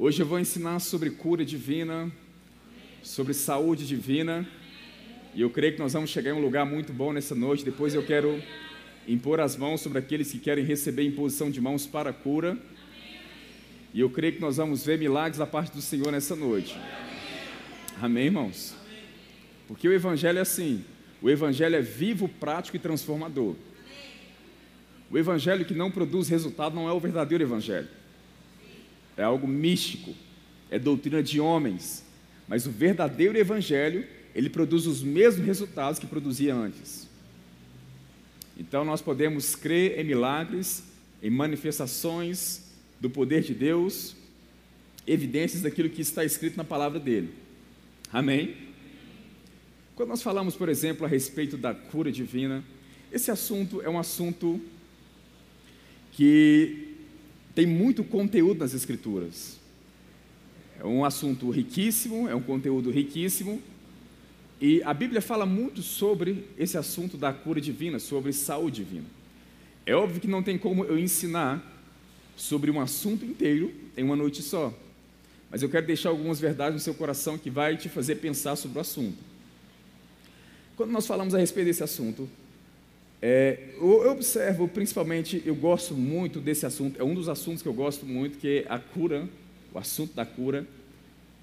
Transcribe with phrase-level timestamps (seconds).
[0.00, 2.08] Hoje eu vou ensinar sobre cura divina,
[3.02, 4.46] sobre saúde divina.
[5.34, 7.64] E eu creio que nós vamos chegar em um lugar muito bom nessa noite.
[7.64, 8.40] Depois eu quero
[9.08, 12.56] impor as mãos sobre aqueles que querem receber imposição de mãos para a cura.
[13.92, 16.78] E eu creio que nós vamos ver milagres da parte do Senhor nessa noite.
[18.00, 18.76] Amém, irmãos?
[19.66, 20.84] Porque o Evangelho é assim:
[21.20, 23.56] o Evangelho é vivo, prático e transformador.
[25.10, 27.97] O Evangelho que não produz resultado não é o verdadeiro Evangelho
[29.18, 30.14] é algo místico,
[30.70, 32.04] é doutrina de homens.
[32.46, 37.08] Mas o verdadeiro evangelho, ele produz os mesmos resultados que produzia antes.
[38.56, 40.84] Então nós podemos crer em milagres,
[41.22, 44.16] em manifestações do poder de Deus,
[45.06, 47.30] evidências daquilo que está escrito na palavra dele.
[48.12, 48.56] Amém?
[49.94, 52.64] Quando nós falamos, por exemplo, a respeito da cura divina,
[53.12, 54.60] esse assunto é um assunto
[56.12, 56.87] que
[57.58, 59.58] tem muito conteúdo nas Escrituras.
[60.78, 63.60] É um assunto riquíssimo, é um conteúdo riquíssimo,
[64.60, 69.06] e a Bíblia fala muito sobre esse assunto da cura divina, sobre saúde divina.
[69.84, 71.60] É óbvio que não tem como eu ensinar
[72.36, 74.72] sobre um assunto inteiro em uma noite só,
[75.50, 78.78] mas eu quero deixar algumas verdades no seu coração que vai te fazer pensar sobre
[78.78, 79.18] o assunto.
[80.76, 82.28] Quando nós falamos a respeito desse assunto,
[83.20, 87.74] é, eu observo, principalmente, eu gosto muito desse assunto, é um dos assuntos que eu
[87.74, 89.28] gosto muito, que é a cura,
[89.72, 90.66] o assunto da cura,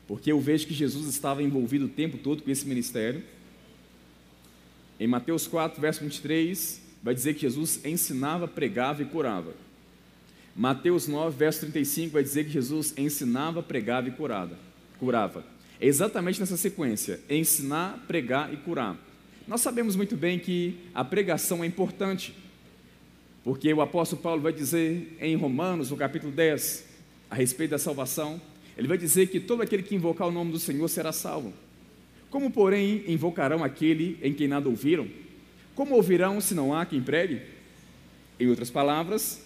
[0.08, 3.24] porque eu vejo que Jesus estava envolvido o tempo todo com esse ministério.
[5.00, 9.54] Em Mateus 4, verso 23, vai dizer que Jesus ensinava, pregava e curava.
[10.56, 14.58] Mateus 9, verso 35, vai dizer que Jesus ensinava, pregava e curava.
[14.98, 15.44] curava.
[15.82, 18.98] É exatamente nessa sequência: ensinar, pregar e curar.
[19.48, 22.36] Nós sabemos muito bem que a pregação é importante,
[23.44, 26.84] porque o apóstolo Paulo vai dizer em Romanos, no capítulo 10,
[27.30, 28.42] a respeito da salvação,
[28.76, 31.54] ele vai dizer que todo aquele que invocar o nome do Senhor será salvo.
[32.32, 35.08] Como, porém, invocarão aquele em quem nada ouviram?
[35.76, 37.44] Como ouvirão se não há quem pregue?
[38.40, 39.46] Em outras palavras,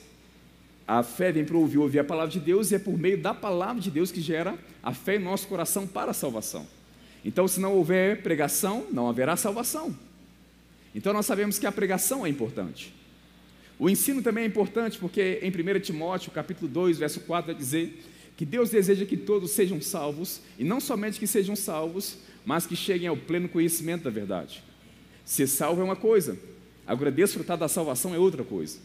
[0.87, 3.33] a fé vem para ouvir, ouvir a palavra de Deus e é por meio da
[3.33, 6.78] palavra de Deus que gera a fé em nosso coração para a salvação.
[7.23, 9.95] Então, se não houver pregação, não haverá salvação.
[10.95, 12.93] Então, nós sabemos que a pregação é importante.
[13.77, 18.03] O ensino também é importante, porque em 1 Timóteo, capítulo 2, verso 4, vai dizer
[18.35, 22.75] que Deus deseja que todos sejam salvos, e não somente que sejam salvos, mas que
[22.75, 24.63] cheguem ao pleno conhecimento da verdade.
[25.25, 26.37] Ser salvo é uma coisa,
[26.87, 28.79] agora desfrutar da salvação é outra coisa.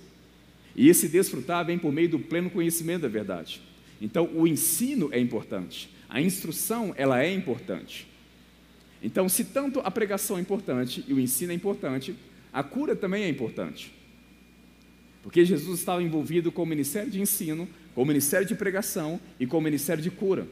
[0.76, 3.62] E esse desfrutar vem por meio do pleno conhecimento da verdade.
[4.00, 8.06] Então, o ensino é importante, a instrução ela é importante.
[9.04, 12.16] Então, se tanto a pregação é importante e o ensino é importante,
[12.50, 13.92] a cura também é importante.
[15.22, 19.46] Porque Jesus estava envolvido com o ministério de ensino, com o ministério de pregação e
[19.46, 20.48] com o ministério de cura.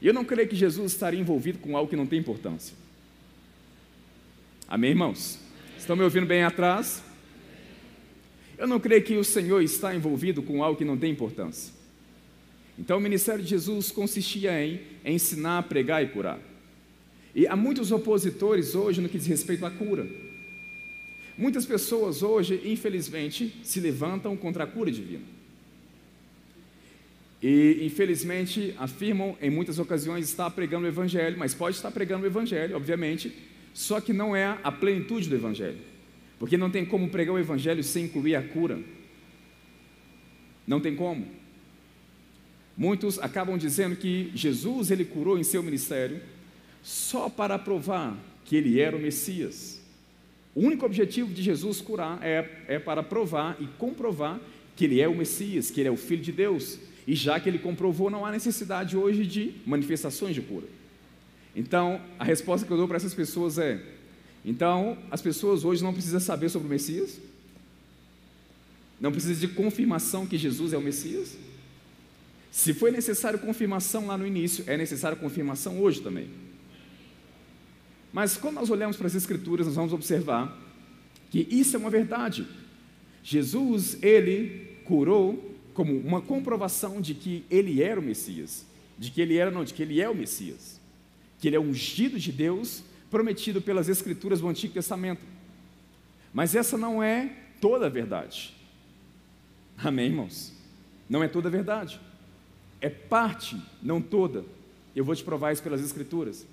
[0.00, 2.76] E eu não creio que Jesus estaria envolvido com algo que não tem importância.
[4.68, 5.40] Amém, irmãos?
[5.76, 7.02] Estão me ouvindo bem atrás?
[8.56, 11.74] Eu não creio que o Senhor está envolvido com algo que não tem importância.
[12.78, 16.53] Então, o ministério de Jesus consistia em ensinar, pregar e curar.
[17.34, 20.06] E há muitos opositores hoje no que diz respeito à cura.
[21.36, 25.24] Muitas pessoas hoje, infelizmente, se levantam contra a cura divina.
[27.42, 32.26] E, infelizmente, afirmam em muitas ocasiões estar pregando o Evangelho, mas pode estar pregando o
[32.26, 33.34] Evangelho, obviamente,
[33.74, 35.78] só que não é a plenitude do Evangelho.
[36.38, 38.78] Porque não tem como pregar o Evangelho sem incluir a cura.
[40.66, 41.26] Não tem como.
[42.76, 46.20] Muitos acabam dizendo que Jesus ele curou em seu ministério,
[46.84, 48.14] só para provar
[48.44, 49.80] que ele era o Messias.
[50.54, 54.38] O único objetivo de Jesus curar é, é para provar e comprovar
[54.76, 56.78] que ele é o Messias, que ele é o Filho de Deus.
[57.06, 60.66] E já que ele comprovou, não há necessidade hoje de manifestações de cura.
[61.56, 63.82] Então, a resposta que eu dou para essas pessoas é:
[64.44, 67.18] então, as pessoas hoje não precisam saber sobre o Messias?
[69.00, 71.36] Não precisa de confirmação que Jesus é o Messias?
[72.50, 76.43] Se foi necessário confirmação lá no início, é necessário confirmação hoje também.
[78.14, 80.56] Mas quando nós olhamos para as Escrituras, nós vamos observar
[81.32, 82.46] que isso é uma verdade.
[83.24, 88.64] Jesus, ele curou como uma comprovação de que ele era o Messias,
[88.96, 90.80] de que ele era, não, de que ele é o Messias,
[91.40, 95.22] que ele é ungido de Deus, prometido pelas Escrituras do Antigo Testamento.
[96.32, 98.54] Mas essa não é toda a verdade.
[99.76, 100.52] Amém, irmãos?
[101.10, 102.00] Não é toda a verdade.
[102.80, 104.44] É parte, não toda.
[104.94, 106.46] Eu vou te provar isso pelas Escrituras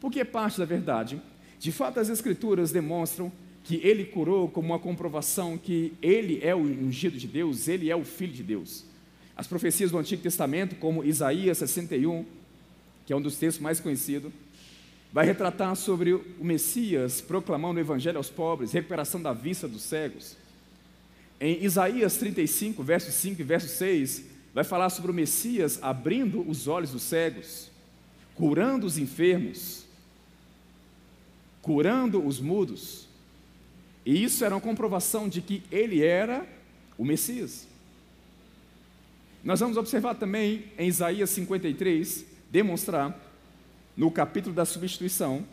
[0.00, 1.20] porque é parte da verdade.
[1.58, 3.30] De fato, as Escrituras demonstram
[3.64, 7.96] que ele curou como uma comprovação que ele é o ungido de Deus, ele é
[7.96, 8.84] o Filho de Deus.
[9.36, 12.26] as profecias do Antigo Testamento, como Isaías 61,
[13.06, 14.30] que é um dos textos mais conhecidos,
[15.12, 20.36] vai retratar sobre o Messias proclamando o Evangelho aos pobres, recuperação da vista dos cegos.
[21.40, 26.68] Em Isaías 35, verso 5 e verso 6, vai falar sobre o Messias abrindo os
[26.68, 27.70] olhos dos cegos,
[28.34, 29.86] curando os enfermos,
[31.62, 33.08] curando os mudos.
[34.04, 36.46] E isso era uma comprovação de que ele era
[36.96, 37.66] o Messias.
[39.42, 43.18] Nós vamos observar também em Isaías 53, demonstrar,
[43.96, 45.44] no capítulo da substituição,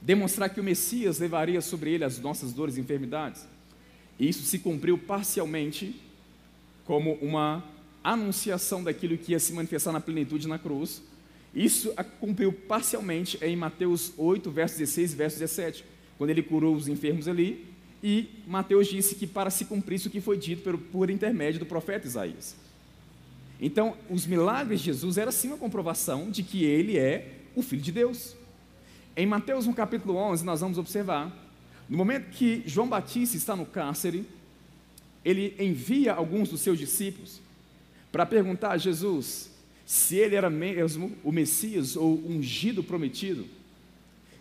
[0.00, 3.46] demonstrar que o Messias levaria sobre ele as nossas dores e enfermidades.
[4.18, 6.00] E isso se cumpriu parcialmente
[6.84, 7.64] como uma
[8.02, 11.02] anunciação daquilo que ia se manifestar na plenitude na cruz.
[11.54, 15.84] Isso cumpriu parcialmente em Mateus 8, verso 16 e verso 17,
[16.16, 17.66] quando ele curou os enfermos ali,
[18.02, 21.66] e Mateus disse que para se cumprir isso que foi dito por, por intermédio do
[21.66, 22.56] profeta Isaías.
[23.60, 27.82] Então, os milagres de Jesus eram sim uma comprovação de que ele é o Filho
[27.82, 28.34] de Deus.
[29.14, 31.30] Em Mateus, no capítulo 11, nós vamos observar,
[31.88, 34.24] no momento que João Batista está no cárcere,
[35.22, 37.42] ele envia alguns dos seus discípulos
[38.10, 39.50] para perguntar a Jesus
[39.90, 43.44] se ele era mesmo o Messias ou ungido prometido,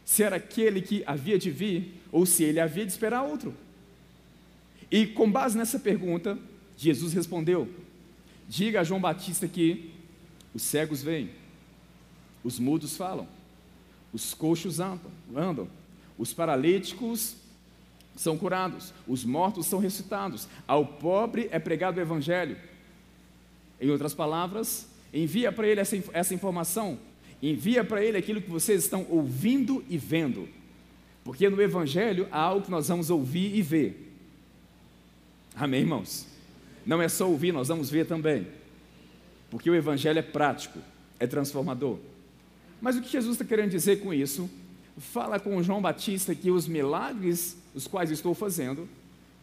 [0.06, 3.56] se era aquele que havia de vir ou se ele havia de esperar outro.
[4.92, 6.38] E com base nessa pergunta,
[6.78, 7.68] Jesus respondeu:
[8.48, 9.90] Diga a João Batista que
[10.54, 11.32] os cegos veem,
[12.44, 13.28] os mudos falam,
[14.14, 15.68] os coxos andam, andam
[16.16, 17.38] os paralíticos
[18.16, 22.56] são curados, os mortos são ressuscitados, ao pobre é pregado o evangelho.
[23.82, 27.00] Em outras palavras, envia para ele essa, essa informação,
[27.42, 30.48] envia para ele aquilo que vocês estão ouvindo e vendo,
[31.24, 34.10] porque no evangelho há algo que nós vamos ouvir e ver.
[35.56, 36.26] Amém, irmãos?
[36.86, 38.48] Não é só ouvir, nós vamos ver também.
[39.50, 40.80] Porque o Evangelho é prático,
[41.20, 42.00] é transformador.
[42.82, 44.50] Mas o que Jesus está querendo dizer com isso?
[44.98, 48.88] Fala com João Batista que os milagres, os quais estou fazendo,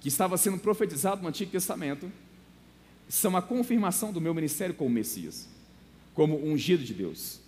[0.00, 2.10] que estava sendo profetizado no Antigo Testamento,
[3.08, 5.48] são a confirmação do meu ministério como Messias,
[6.16, 7.38] como ungido de Deus.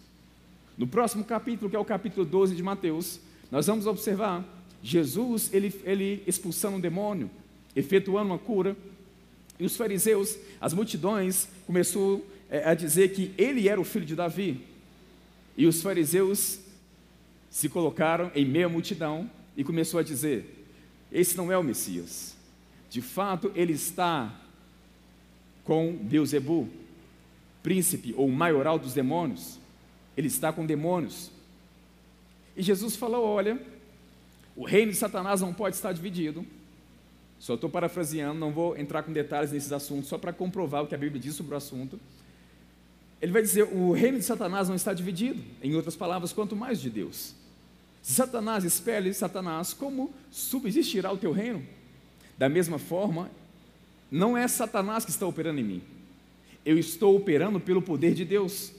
[0.77, 3.19] No próximo capítulo, que é o capítulo 12 de Mateus,
[3.51, 4.45] nós vamos observar
[4.83, 7.31] Jesus ele, ele expulsando um demônio,
[7.75, 8.77] efetuando uma cura,
[9.59, 14.15] e os fariseus, as multidões, começou é, a dizer que ele era o filho de
[14.15, 14.61] Davi.
[15.57, 16.61] E os fariseus
[17.51, 20.65] se colocaram em meia multidão e começou a dizer:
[21.11, 22.37] esse não é o Messias.
[22.89, 24.33] De fato, ele está
[25.65, 26.69] com Beuzebu,
[27.69, 29.59] príncipe ou maioral dos demônios.
[30.17, 31.31] Ele está com demônios.
[32.57, 33.61] E Jesus falou: olha,
[34.57, 36.47] o reino de Satanás não pode estar dividido.
[37.39, 40.95] Só estou parafraseando, não vou entrar com detalhes nesses assuntos, só para comprovar o que
[40.95, 42.01] a Bíblia diz sobre o assunto.
[43.21, 46.81] Ele vai dizer: o reino de Satanás não está dividido, em outras palavras, quanto mais
[46.81, 47.35] de Deus.
[48.01, 51.63] Se Satanás espelha Satanás, como subsistirá o teu reino?
[52.39, 53.31] Da mesma forma,
[54.11, 55.83] não é Satanás que está operando em mim,
[56.69, 58.73] eu estou operando pelo poder de Deus.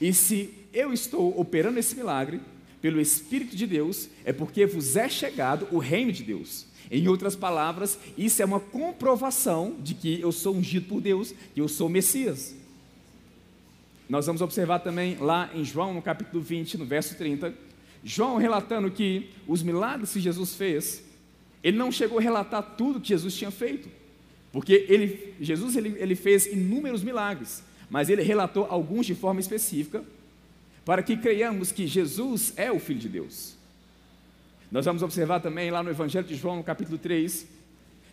[0.00, 2.40] E se eu estou operando esse milagre
[2.80, 6.66] pelo Espírito de Deus, é porque vos é chegado o reino de Deus.
[6.88, 11.60] Em outras palavras, isso é uma comprovação de que eu sou ungido por Deus, que
[11.60, 12.54] eu sou Messias.
[14.08, 17.52] Nós vamos observar também lá em João, no capítulo 20, no verso 30,
[18.04, 21.02] João relatando que os milagres que Jesus fez,
[21.60, 23.88] ele não chegou a relatar tudo que Jesus tinha feito,
[24.52, 30.04] porque ele, Jesus ele, ele fez inúmeros milagres, mas ele relatou alguns de forma específica,
[30.84, 33.54] para que creiamos que Jesus é o Filho de Deus.
[34.70, 37.46] Nós vamos observar também lá no Evangelho de João, no capítulo 3,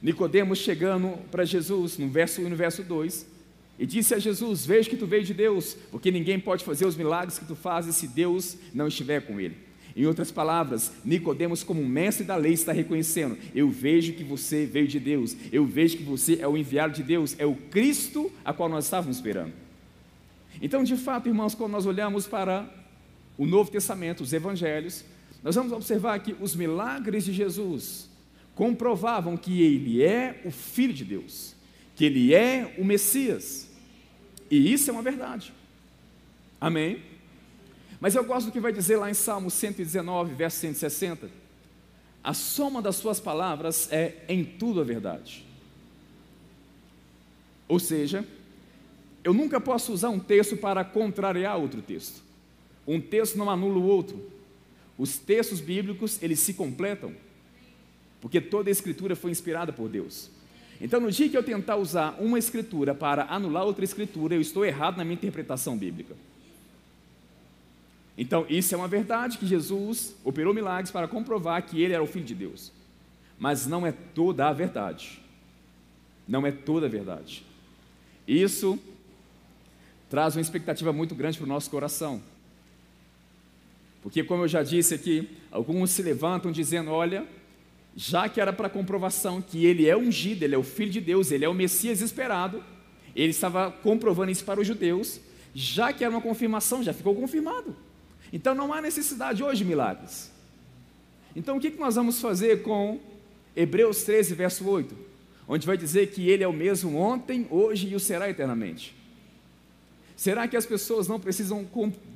[0.01, 3.25] Nicodemos chegando para Jesus, no verso 1 e no verso 2,
[3.79, 6.95] e disse a Jesus: Vejo que tu veio de Deus, porque ninguém pode fazer os
[6.95, 9.66] milagres que tu fazes se Deus não estiver com ele.
[9.97, 14.87] Em outras palavras, Nicodemos, como mestre da lei, está reconhecendo: Eu vejo que você veio
[14.87, 18.53] de Deus, eu vejo que você é o enviado de Deus, é o Cristo a
[18.53, 19.53] qual nós estávamos esperando.
[20.61, 22.71] Então, de fato, irmãos, quando nós olhamos para
[23.39, 25.03] o Novo Testamento, os Evangelhos,
[25.43, 28.07] nós vamos observar que os milagres de Jesus
[28.53, 31.55] comprovavam que ele é o Filho de Deus,
[31.95, 33.67] que ele é o Messias.
[34.49, 35.51] E isso é uma verdade.
[36.61, 37.01] Amém?
[37.99, 41.29] Mas eu gosto do que vai dizer lá em Salmo 119, verso 160.
[42.23, 45.45] A soma das suas palavras é em tudo a verdade.
[47.67, 48.25] Ou seja,
[49.23, 52.21] eu nunca posso usar um texto para contrariar outro texto.
[52.87, 54.31] Um texto não anula o outro.
[54.97, 57.13] Os textos bíblicos, eles se completam,
[58.21, 60.29] porque toda a escritura foi inspirada por Deus.
[60.79, 64.65] Então, no dia que eu tentar usar uma escritura para anular outra escritura, eu estou
[64.65, 66.15] errado na minha interpretação bíblica.
[68.17, 72.07] Então, isso é uma verdade que Jesus operou milagres para comprovar que ele era o
[72.07, 72.71] Filho de Deus.
[73.37, 75.21] Mas não é toda a verdade.
[76.27, 77.45] Não é toda a verdade.
[78.27, 78.79] Isso
[80.09, 82.21] traz uma expectativa muito grande para o nosso coração.
[84.01, 87.27] Porque, como eu já disse aqui, alguns se levantam dizendo: olha,
[87.95, 91.29] já que era para comprovação que ele é ungido, ele é o Filho de Deus,
[91.31, 92.63] ele é o Messias esperado,
[93.15, 95.19] ele estava comprovando isso para os judeus,
[95.53, 97.75] já que era uma confirmação, já ficou confirmado.
[98.31, 100.31] Então não há necessidade hoje de milagres.
[101.35, 102.99] Então o que nós vamos fazer com
[103.55, 104.95] Hebreus 13, verso 8?
[105.47, 108.95] Onde vai dizer que ele é o mesmo ontem, hoje e o será eternamente.
[110.15, 111.65] Será que as pessoas não precisam,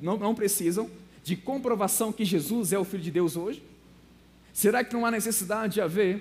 [0.00, 0.90] não, não precisam
[1.22, 3.62] de comprovação que Jesus é o Filho de Deus hoje?
[4.52, 6.20] Será que não há necessidade de haver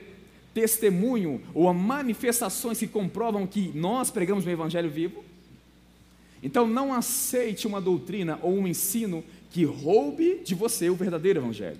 [0.53, 5.23] testemunho ou manifestações que comprovam que nós pregamos o Evangelho vivo?
[6.43, 11.79] Então não aceite uma doutrina ou um ensino que roube de você o verdadeiro Evangelho.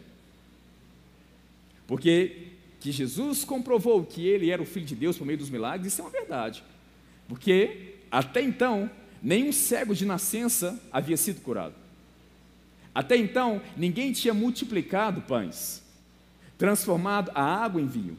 [1.88, 2.50] Porque
[2.80, 6.02] que Jesus comprovou que ele era o Filho de Deus por meio dos milagres, isso
[6.02, 6.64] é uma verdade.
[7.28, 8.90] Porque até então,
[9.22, 11.76] nenhum cego de nascença havia sido curado.
[12.94, 15.82] Até então, ninguém tinha multiplicado pães,
[16.58, 18.18] transformado a água em vinho.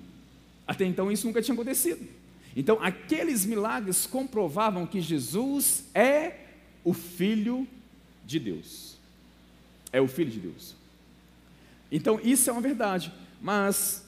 [0.66, 2.06] Até então, isso nunca tinha acontecido.
[2.56, 6.36] Então, aqueles milagres comprovavam que Jesus é
[6.84, 7.66] o Filho
[8.24, 8.91] de Deus
[9.92, 10.74] é o Filho de Deus.
[11.90, 14.04] Então, isso é uma verdade, mas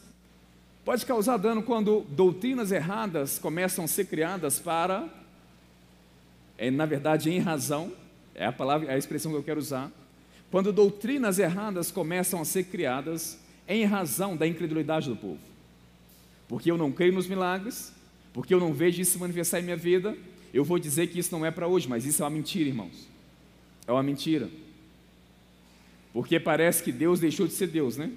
[0.85, 5.07] pode causar dano quando doutrinas erradas começam a ser criadas para,
[6.57, 7.93] é, na verdade, em razão,
[8.35, 9.91] é a palavra, é a expressão que eu quero usar,
[10.51, 13.39] quando doutrinas erradas começam a ser criadas
[13.69, 15.41] em razão da incredulidade do povo.
[16.49, 17.93] Porque eu não creio nos milagres,
[18.33, 20.17] porque eu não vejo isso se manifestar em minha vida,
[20.53, 23.09] eu vou dizer que isso não é para hoje, mas isso é uma mentira, irmãos.
[23.87, 24.49] É uma mentira.
[26.15, 28.13] Porque parece que Deus deixou de ser Deus, né?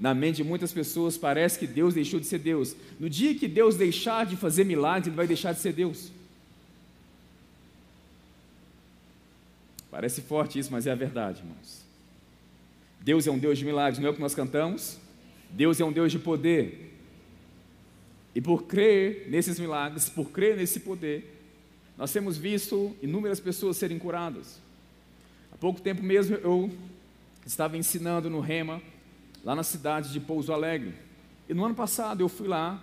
[0.00, 2.74] Na mente de muitas pessoas parece que Deus deixou de ser Deus.
[2.98, 6.10] No dia que Deus deixar de fazer milagres, Ele vai deixar de ser Deus.
[9.90, 11.84] Parece forte isso, mas é a verdade, irmãos.
[13.02, 14.96] Deus é um Deus de milagres, não é o que nós cantamos?
[15.50, 16.98] Deus é um Deus de poder.
[18.34, 21.38] E por crer nesses milagres, por crer nesse poder,
[21.98, 24.58] nós temos visto inúmeras pessoas serem curadas
[25.60, 26.70] pouco tempo mesmo eu
[27.44, 28.80] estava ensinando no Rema,
[29.44, 30.94] lá na cidade de Pouso Alegre.
[31.48, 32.82] E no ano passado eu fui lá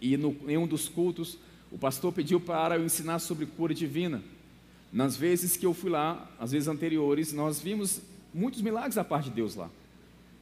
[0.00, 1.38] e no, em um dos cultos
[1.70, 4.22] o pastor pediu para eu ensinar sobre cura divina.
[4.92, 8.00] Nas vezes que eu fui lá, as vezes anteriores, nós vimos
[8.32, 9.70] muitos milagres da parte de Deus lá.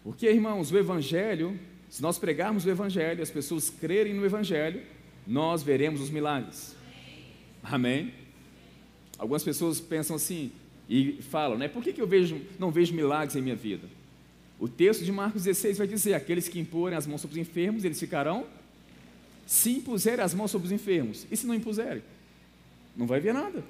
[0.02, 4.82] Porque, irmãos, o Evangelho, se nós pregarmos o Evangelho, as pessoas crerem no Evangelho,
[5.26, 6.74] nós veremos os milagres.
[7.62, 8.12] Amém?
[9.16, 10.50] Algumas pessoas pensam assim:
[10.90, 11.68] e falam, né?
[11.68, 13.86] Por que, que eu vejo, não vejo milagres em minha vida?
[14.58, 17.84] O texto de Marcos 16 vai dizer: aqueles que imporem as mãos sobre os enfermos,
[17.84, 18.44] eles ficarão.
[19.46, 22.02] Se impuserem as mãos sobre os enfermos, e se não impuserem?
[22.96, 23.62] Não vai ver nada.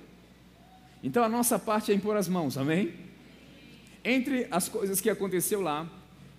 [1.05, 2.95] Então a nossa parte é impor as mãos, amém?
[4.03, 5.87] Entre as coisas que aconteceu lá,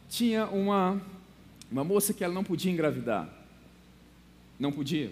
[0.09, 0.99] tinha uma,
[1.71, 3.29] uma moça que ela não podia engravidar.
[4.59, 5.11] Não podia.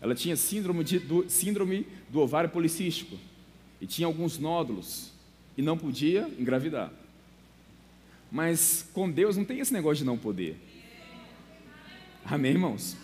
[0.00, 3.18] Ela tinha síndrome, de, do, síndrome do ovário policístico
[3.80, 5.12] e tinha alguns nódulos
[5.56, 6.92] e não podia engravidar.
[8.30, 10.56] Mas com Deus não tem esse negócio de não poder.
[12.24, 12.96] Amém, irmãos?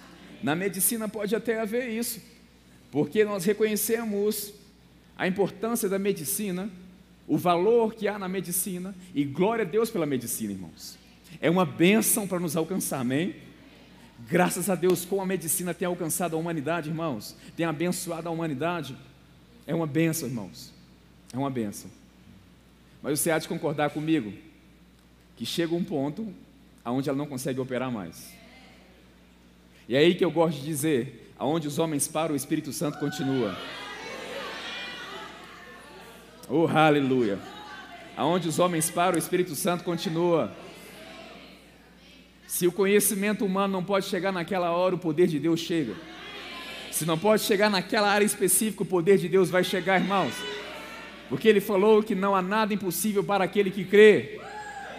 [0.42, 2.20] Na medicina pode até haver isso,
[2.90, 4.52] porque nós reconhecemos
[5.16, 6.70] a importância da medicina,
[7.26, 10.98] o valor que há na medicina e glória a Deus pela medicina, irmãos.
[11.40, 13.34] É uma bênção para nos alcançar, amém?
[14.28, 18.96] Graças a Deus, como a medicina tem alcançado a humanidade, irmãos, tem abençoado a humanidade.
[19.66, 20.72] É uma benção, irmãos.
[21.32, 21.90] É uma benção.
[23.02, 24.32] Mas você há de concordar comigo
[25.36, 26.32] que chega um ponto
[26.84, 28.32] aonde ela não consegue operar mais.
[29.88, 32.98] E é aí que eu gosto de dizer: aonde os homens param, o Espírito Santo
[32.98, 33.56] continua.
[36.48, 37.38] Oh, aleluia!
[38.16, 40.54] Aonde os homens param, o Espírito Santo continua.
[42.46, 45.94] Se o conhecimento humano não pode chegar naquela hora, o poder de Deus chega.
[46.94, 50.32] Se não pode chegar naquela área específica, o poder de Deus vai chegar, irmãos.
[51.28, 54.40] Porque ele falou que não há nada impossível para aquele que crê.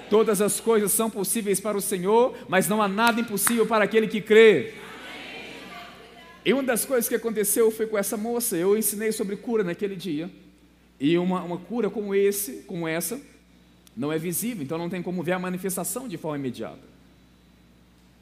[0.10, 4.10] Todas as coisas são possíveis para o Senhor, mas não há nada impossível para aquele
[4.10, 4.74] que crê.
[6.44, 8.58] E uma das coisas que aconteceu foi com essa moça.
[8.58, 10.30] Eu ensinei sobre cura naquele dia.
[11.00, 13.22] E uma, uma cura como esse, como essa,
[13.96, 16.84] não é visível, então não tem como ver a manifestação de forma imediata.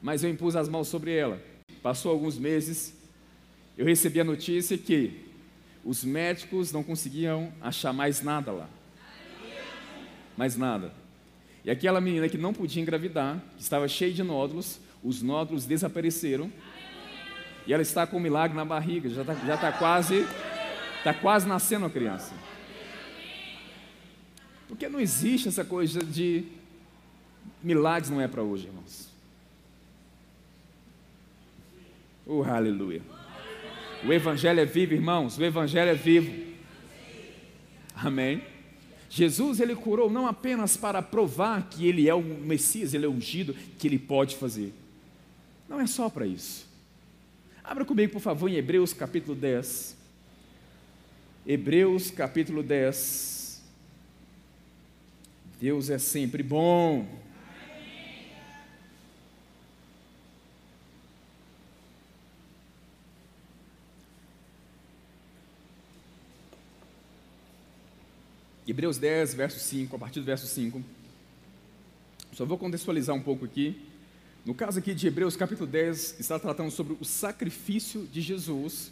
[0.00, 1.42] Mas eu impus as mãos sobre ela.
[1.82, 2.94] Passou alguns meses,
[3.76, 5.24] eu recebi a notícia que
[5.84, 8.68] os médicos não conseguiam achar mais nada lá.
[10.36, 10.92] Mais nada.
[11.64, 16.52] E aquela menina que não podia engravidar, que estava cheia de nódulos, os nódulos desapareceram.
[17.66, 20.26] E ela está com um milagre na barriga, já está já tá quase,
[20.98, 22.34] está quase nascendo a criança.
[24.68, 26.44] Porque não existe essa coisa de
[27.62, 29.08] milagres não é para hoje, irmãos.
[32.26, 33.02] Oh, aleluia.
[34.06, 35.38] O Evangelho é vivo, irmãos.
[35.38, 36.52] O Evangelho é vivo.
[37.94, 38.42] Amém.
[39.08, 43.54] Jesus ele curou não apenas para provar que ele é o Messias, ele é ungido,
[43.78, 44.74] que ele pode fazer.
[45.68, 46.66] Não é só para isso.
[47.62, 49.96] Abra comigo, por favor, em Hebreus capítulo 10.
[51.46, 53.62] Hebreus capítulo 10.
[55.60, 57.06] Deus é sempre bom.
[68.66, 70.82] Hebreus 10, verso 5, a partir do verso 5.
[72.32, 73.76] Só vou contextualizar um pouco aqui.
[74.44, 78.90] No caso aqui de Hebreus, capítulo 10, está tratando sobre o sacrifício de Jesus.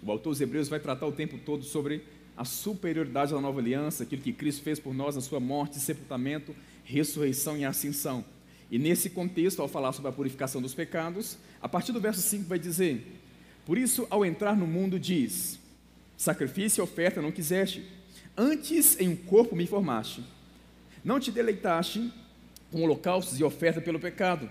[0.00, 2.04] O autor dos Hebreus vai tratar o tempo todo sobre
[2.36, 6.54] a superioridade da nova aliança, aquilo que Cristo fez por nós na sua morte, sepultamento,
[6.84, 8.24] ressurreição e ascensão.
[8.70, 12.44] E nesse contexto, ao falar sobre a purificação dos pecados, a partir do verso 5
[12.44, 13.04] vai dizer:
[13.66, 15.58] Por isso, ao entrar no mundo, diz:
[16.16, 17.97] Sacrifício e oferta não quiseste
[18.40, 20.22] Antes em um corpo me formaste.
[21.04, 22.12] Não te deleitaste
[22.70, 24.48] com holocaustos e oferta pelo pecado.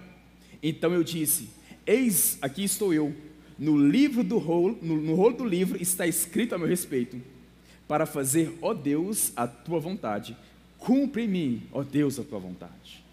[0.62, 1.50] Então eu disse:
[1.86, 3.16] Eis aqui estou eu.
[3.58, 7.20] No livro do rolo, no, no rolo do livro está escrito a meu respeito,
[7.88, 10.38] para fazer, ó Deus, a tua vontade.
[10.78, 13.04] Cumpre em mim, ó Deus, a tua vontade.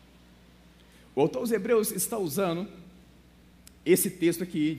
[1.14, 2.68] O autor dos Hebreus está usando
[3.86, 4.76] esse texto aqui,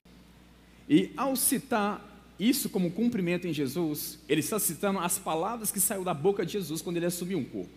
[0.89, 6.03] e ao citar isso como cumprimento em Jesus, ele está citando as palavras que saiu
[6.03, 7.71] da boca de Jesus quando ele assumiu um corpo.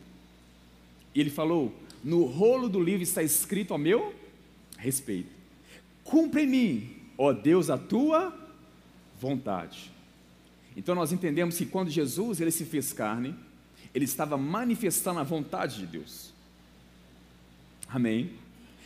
[1.14, 4.14] E ele falou: No rolo do livro está escrito a meu
[4.76, 5.30] respeito.
[6.02, 8.36] Cumpre em mim, ó Deus, a tua
[9.20, 9.92] vontade.
[10.76, 13.34] Então nós entendemos que quando Jesus ele se fez carne,
[13.94, 16.32] ele estava manifestando a vontade de Deus.
[17.88, 18.32] Amém.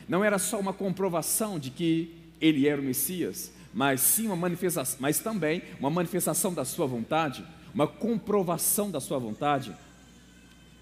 [0.08, 4.98] Não era só uma comprovação de que ele era o Messias, mas sim uma manifestação,
[5.00, 9.74] mas também uma manifestação da sua vontade, uma comprovação da sua vontade.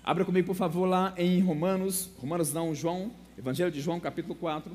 [0.02, 4.74] Abra comigo, por favor, lá em Romanos, Romanos não, João, Evangelho de João, capítulo 4.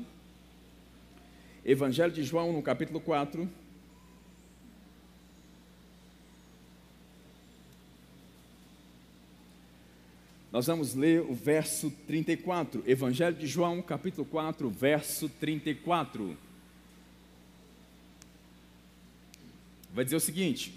[1.64, 3.48] Evangelho de João, no capítulo 4.
[10.56, 12.82] Nós vamos ler o verso 34.
[12.86, 16.45] Evangelho de João, capítulo 4, verso 34.
[19.96, 20.74] Vai dizer o seguinte: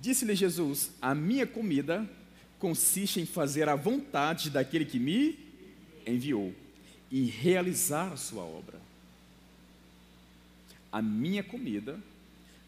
[0.00, 2.08] Disse-lhe Jesus: A minha comida
[2.60, 5.36] consiste em fazer a vontade daquele que me
[6.06, 6.54] enviou
[7.10, 8.80] e realizar a sua obra.
[10.92, 11.98] A minha comida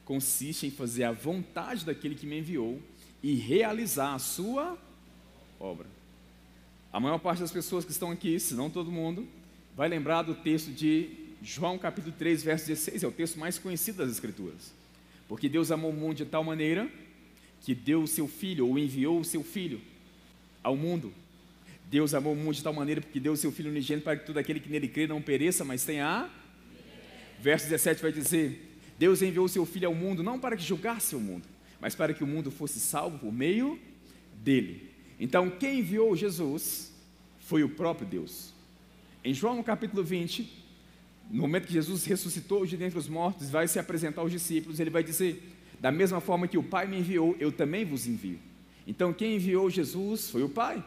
[0.05, 2.83] consiste em fazer a vontade daquele que me enviou
[3.22, 4.76] e realizar a sua
[5.61, 5.87] obra.
[6.92, 9.26] A maior parte das pessoas que estão aqui, se não todo mundo,
[9.76, 13.98] vai lembrar do texto de João capítulo 3, verso 16, é o texto mais conhecido
[13.98, 14.72] das Escrituras.
[15.26, 16.88] Porque Deus amou o mundo de tal maneira
[17.62, 19.81] que deu o seu filho, ou enviou o seu filho
[20.62, 21.12] ao mundo.
[21.90, 24.24] Deus amou o mundo de tal maneira porque deu o seu filho unigênito para que
[24.24, 26.31] todo aquele que nele crê não pereça, mas tenha a.
[27.40, 31.16] Verso 17 vai dizer: Deus enviou o seu filho ao mundo não para que julgasse
[31.16, 31.46] o mundo,
[31.81, 33.78] mas para que o mundo fosse salvo por meio
[34.42, 34.90] dele.
[35.18, 36.92] Então, quem enviou Jesus
[37.40, 38.52] foi o próprio Deus.
[39.24, 40.62] Em João capítulo 20,
[41.33, 44.90] no momento que Jesus ressuscitou de dentre os mortos, vai se apresentar aos discípulos, ele
[44.90, 45.42] vai dizer:
[45.81, 48.38] Da mesma forma que o Pai me enviou, eu também vos envio.
[48.87, 50.85] Então, quem enviou Jesus foi o Pai.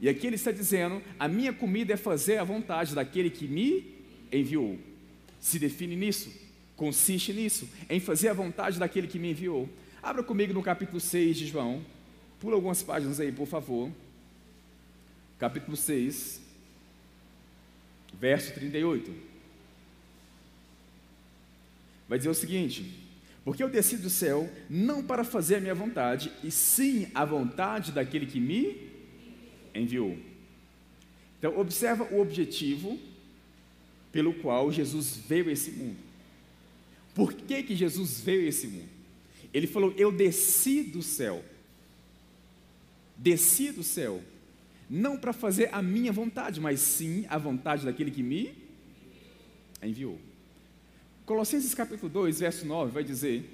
[0.00, 3.94] E aqui ele está dizendo: A minha comida é fazer a vontade daquele que me
[4.32, 4.76] enviou.
[5.38, 6.32] Se define nisso,
[6.74, 9.68] consiste nisso, em fazer a vontade daquele que me enviou.
[10.02, 11.80] Abra comigo no capítulo 6 de João.
[12.40, 13.88] Pula algumas páginas aí, por favor.
[15.38, 16.42] Capítulo 6,
[18.18, 19.35] verso 38
[22.08, 22.92] vai dizer o seguinte:
[23.44, 27.92] Porque eu desci do céu não para fazer a minha vontade, e sim a vontade
[27.92, 28.90] daquele que me
[29.74, 30.16] enviou.
[31.38, 32.98] Então, observa o objetivo
[34.10, 35.98] pelo qual Jesus veio a esse mundo.
[37.14, 38.88] Por que, que Jesus veio a esse mundo?
[39.52, 41.44] Ele falou: Eu desci do céu.
[43.16, 44.22] Desci do céu,
[44.90, 48.52] não para fazer a minha vontade, mas sim a vontade daquele que me
[49.82, 50.18] enviou.
[51.26, 53.44] Colossenses capítulo 2, verso 9, vai dizer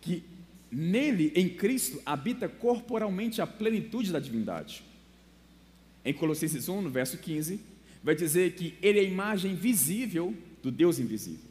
[0.00, 0.24] que
[0.72, 4.82] nele, em Cristo, habita corporalmente a plenitude da divindade.
[6.02, 7.60] Em Colossenses 1, no verso 15,
[8.02, 11.46] vai dizer que ele é a imagem visível do Deus invisível.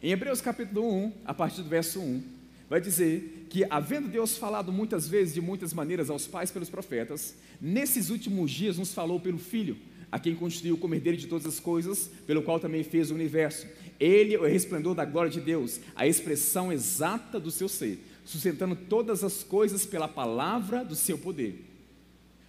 [0.00, 2.22] Em Hebreus capítulo 1, a partir do verso 1,
[2.70, 7.34] vai dizer que, havendo Deus falado muitas vezes, de muitas maneiras, aos pais pelos profetas,
[7.60, 9.76] nesses últimos dias nos falou pelo Filho,
[10.12, 13.66] a quem constituiu como herdeiro de todas as coisas, pelo qual também fez o universo.
[13.98, 18.76] Ele é o resplendor da glória de Deus, a expressão exata do seu ser, sustentando
[18.76, 21.64] todas as coisas pela palavra do seu poder.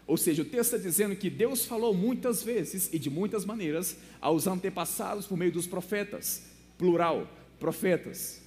[0.05, 3.95] Ou seja, o texto está dizendo que Deus falou muitas vezes e de muitas maneiras
[4.19, 6.43] aos antepassados por meio dos profetas,
[6.77, 7.29] plural,
[7.61, 8.41] profetas.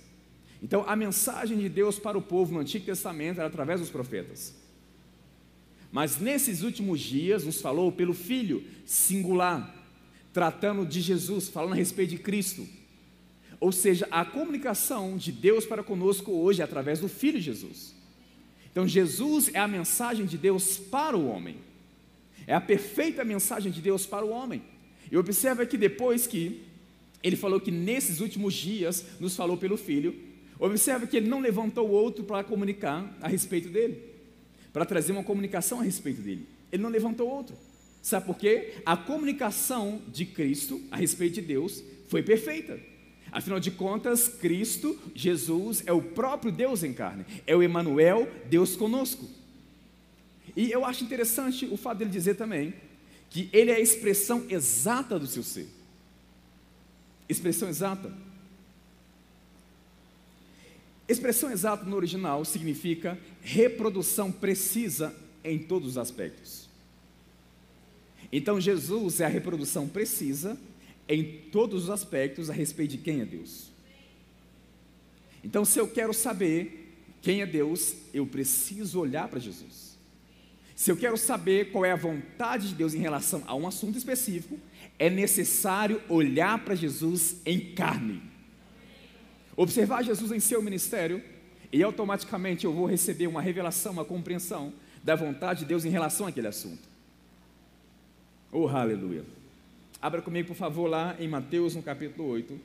[0.63, 4.66] Então, a mensagem de Deus para o povo no Antigo Testamento era através dos profetas.
[5.97, 9.75] Mas nesses últimos dias nos falou pelo Filho, singular,
[10.31, 12.69] tratando de Jesus, falando a respeito de Cristo.
[13.59, 17.95] Ou seja, a comunicação de Deus para conosco hoje é através do Filho Jesus.
[18.71, 21.57] Então, Jesus é a mensagem de Deus para o homem,
[22.47, 24.63] é a perfeita mensagem de Deus para o homem.
[25.11, 26.63] E observa que depois que
[27.23, 30.15] ele falou que nesses últimos dias nos falou pelo Filho,
[30.59, 34.15] observa que ele não levantou outro para comunicar a respeito dele
[34.77, 36.47] para trazer uma comunicação a respeito dele.
[36.71, 37.57] Ele não levantou outro.
[38.03, 38.75] Sabe por quê?
[38.85, 42.79] A comunicação de Cristo a respeito de Deus foi perfeita.
[43.33, 48.77] Afinal de contas, Cristo, Jesus, é o próprio Deus em carne, é o Emanuel, Deus
[48.77, 49.27] conosco.
[50.55, 52.75] E eu acho interessante o fato dele dizer também
[53.31, 55.69] que ele é a expressão exata do seu ser.
[57.27, 58.13] Expressão exata.
[61.09, 65.15] Expressão exata no original significa reprodução precisa
[65.45, 66.69] em todos os aspectos.
[68.33, 70.59] Então, Jesus é a reprodução precisa
[71.09, 73.71] em todos os aspectos a respeito de quem é Deus.
[75.45, 76.93] Então, se eu quero saber
[77.23, 79.97] quem é Deus, eu preciso olhar para Jesus.
[80.75, 83.97] Se eu quero saber qual é a vontade de Deus em relação a um assunto
[83.97, 84.59] específico,
[84.99, 88.21] é necessário olhar para Jesus em carne.
[89.57, 91.23] Observar Jesus em seu ministério
[91.73, 96.27] e automaticamente eu vou receber uma revelação, uma compreensão da vontade de Deus em relação
[96.27, 96.83] àquele assunto.
[98.53, 99.25] Oh, aleluia.
[100.01, 102.61] Abra comigo, por favor, lá em Mateus, no capítulo 8.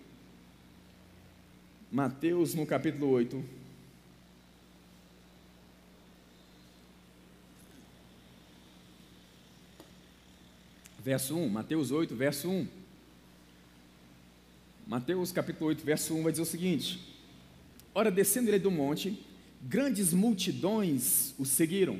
[1.91, 3.43] Mateus, no capítulo 8.
[11.03, 12.80] Verso 1, Mateus 8, verso 1.
[14.91, 16.99] Mateus capítulo 8, verso 1 vai dizer o seguinte:
[17.95, 19.17] Ora, descendo ele do monte,
[19.61, 21.97] grandes multidões o seguiram.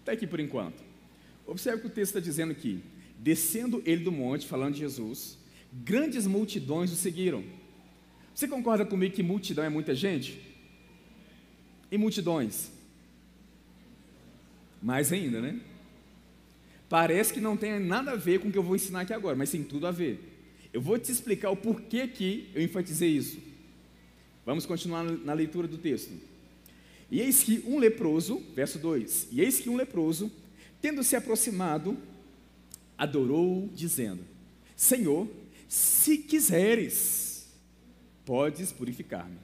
[0.00, 0.82] Até aqui por enquanto.
[1.46, 2.82] Observe que o texto está dizendo aqui:
[3.18, 5.36] descendo ele do monte, falando de Jesus,
[5.70, 7.44] grandes multidões o seguiram.
[8.34, 10.40] Você concorda comigo que multidão é muita gente?
[11.90, 12.72] E multidões?
[14.82, 15.60] Mais ainda, né?
[16.88, 19.36] Parece que não tem nada a ver com o que eu vou ensinar aqui agora,
[19.36, 20.31] mas tem tudo a ver.
[20.72, 23.38] Eu vou te explicar o porquê que eu enfatizei isso.
[24.44, 26.12] Vamos continuar na leitura do texto.
[27.10, 30.32] E eis que um leproso, verso 2: E eis que um leproso,
[30.80, 31.96] tendo se aproximado,
[32.96, 34.24] adorou, dizendo:
[34.74, 35.28] Senhor,
[35.68, 37.48] se quiseres,
[38.24, 39.36] podes purificar-me.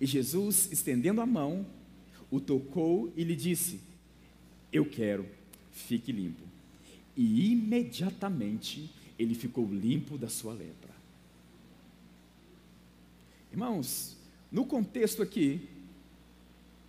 [0.00, 1.66] E Jesus, estendendo a mão,
[2.30, 3.80] o tocou e lhe disse:
[4.72, 5.26] Eu quero,
[5.72, 6.42] fique limpo.
[7.16, 10.90] E imediatamente ele ficou limpo da sua lepra.
[13.50, 14.16] Irmãos,
[14.52, 15.68] no contexto aqui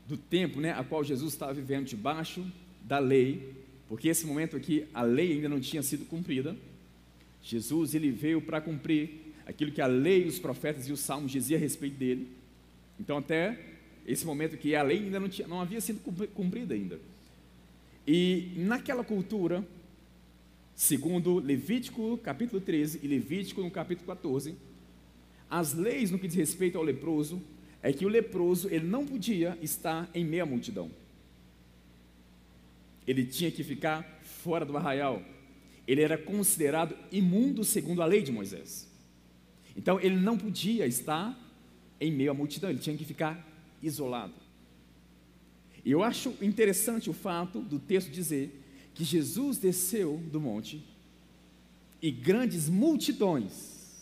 [0.07, 2.45] do tempo, né, a qual Jesus estava vivendo debaixo
[2.83, 3.53] da lei,
[3.87, 6.55] porque esse momento aqui a lei ainda não tinha sido cumprida.
[7.41, 11.57] Jesus ele veio para cumprir aquilo que a lei, os profetas e os salmos diziam
[11.57, 12.27] a respeito dele.
[12.99, 13.59] Então até
[14.05, 15.99] esse momento que a lei ainda não, tinha, não havia sido
[16.33, 16.99] cumprida ainda.
[18.05, 19.65] E naquela cultura,
[20.79, 24.55] Segundo Levítico capítulo 13 e Levítico no capítulo 14,
[25.49, 27.41] as leis no que diz respeito ao leproso
[27.83, 30.89] é que o leproso ele não podia estar em meia multidão.
[33.05, 35.21] Ele tinha que ficar fora do arraial.
[35.85, 38.89] Ele era considerado imundo segundo a lei de Moisés.
[39.75, 41.37] Então ele não podia estar
[41.99, 43.45] em meio à multidão, ele tinha que ficar
[43.83, 44.33] isolado.
[45.83, 48.68] E eu acho interessante o fato do texto dizer
[48.99, 50.83] que Jesus desceu do monte
[52.01, 53.95] e grandes multidões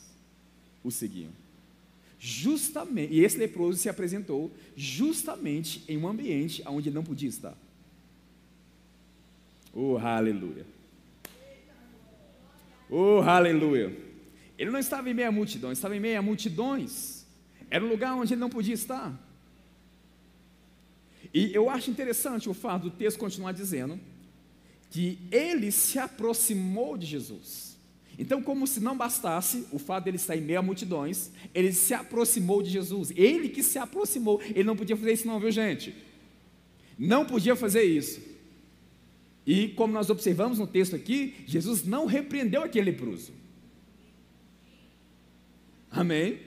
[0.83, 1.29] o seguiam.
[2.19, 7.55] Justamente, e esse leproso se apresentou justamente em um ambiente onde não podia estar.
[9.71, 10.65] Oh, aleluia.
[12.89, 13.95] Oh, aleluia.
[14.57, 17.23] Ele não estava em meia multidão, estava em meia multidões.
[17.69, 19.15] Era um lugar onde ele não podia estar.
[21.31, 23.99] E eu acho interessante o fato do texto continuar dizendo
[24.89, 27.77] que ele se aproximou de Jesus.
[28.19, 31.93] Então, como se não bastasse o fato dele estar em meio a multidões, ele se
[31.93, 33.11] aproximou de Jesus.
[33.15, 35.95] Ele que se aproximou, ele não podia fazer isso, não, viu, gente?
[36.97, 38.19] Não podia fazer isso.
[39.45, 43.31] E como nós observamos no texto aqui, Jesus não repreendeu aquele leproso.
[45.91, 46.39] Amém?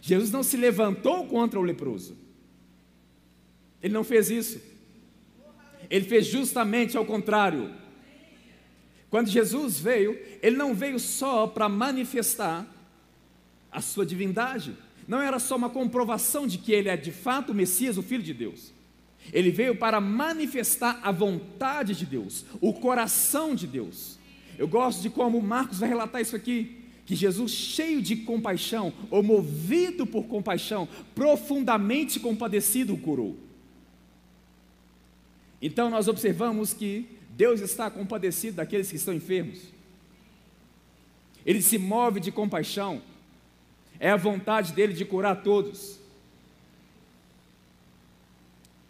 [0.00, 2.16] Jesus não se levantou contra o leproso.
[3.82, 4.60] Ele não fez isso.
[5.94, 7.70] Ele fez justamente ao contrário.
[9.08, 12.66] Quando Jesus veio, ele não veio só para manifestar
[13.70, 14.76] a sua divindade,
[15.06, 18.24] não era só uma comprovação de que ele é de fato o Messias, o Filho
[18.24, 18.72] de Deus.
[19.32, 24.18] Ele veio para manifestar a vontade de Deus, o coração de Deus.
[24.58, 26.76] Eu gosto de como Marcos vai relatar isso aqui,
[27.06, 33.43] que Jesus, cheio de compaixão, ou movido por compaixão, profundamente compadecido, o curou.
[35.60, 39.60] Então nós observamos que Deus está compadecido daqueles que estão enfermos.
[41.44, 43.02] Ele se move de compaixão.
[43.98, 45.98] É a vontade dele de curar todos.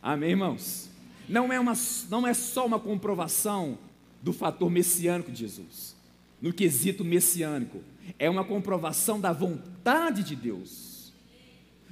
[0.03, 0.91] Amém, irmãos?
[1.29, 1.73] Não é, uma,
[2.11, 3.79] não é só uma comprovação
[4.23, 5.95] do fator messiânico de Jesus,
[6.41, 7.83] no quesito messiânico,
[8.19, 11.13] é uma comprovação da vontade de Deus,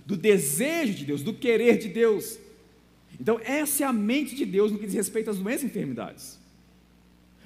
[0.05, 2.39] do desejo de Deus, do querer de Deus.
[3.23, 6.41] Então, essa é a mente de Deus no que diz respeito às doenças e enfermidades.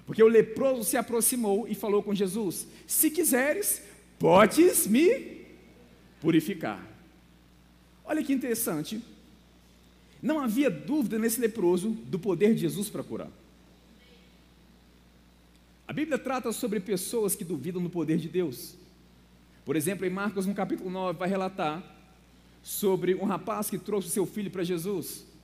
[0.07, 3.83] Porque o leproso se aproximou e falou com Jesus: Se quiseres,
[4.19, 5.43] podes me
[6.19, 6.83] purificar.
[8.07, 9.03] Olha que interessante.
[10.23, 13.31] Não havia dúvida nesse leproso do poder de Jesus para curar.
[15.87, 18.77] A Bíblia trata sobre pessoas que duvidam do poder de Deus.
[19.62, 21.85] Por exemplo, em Marcos, no capítulo 9, vai relatar
[22.62, 25.36] sobre um rapaz que trouxe seu filho para Jesus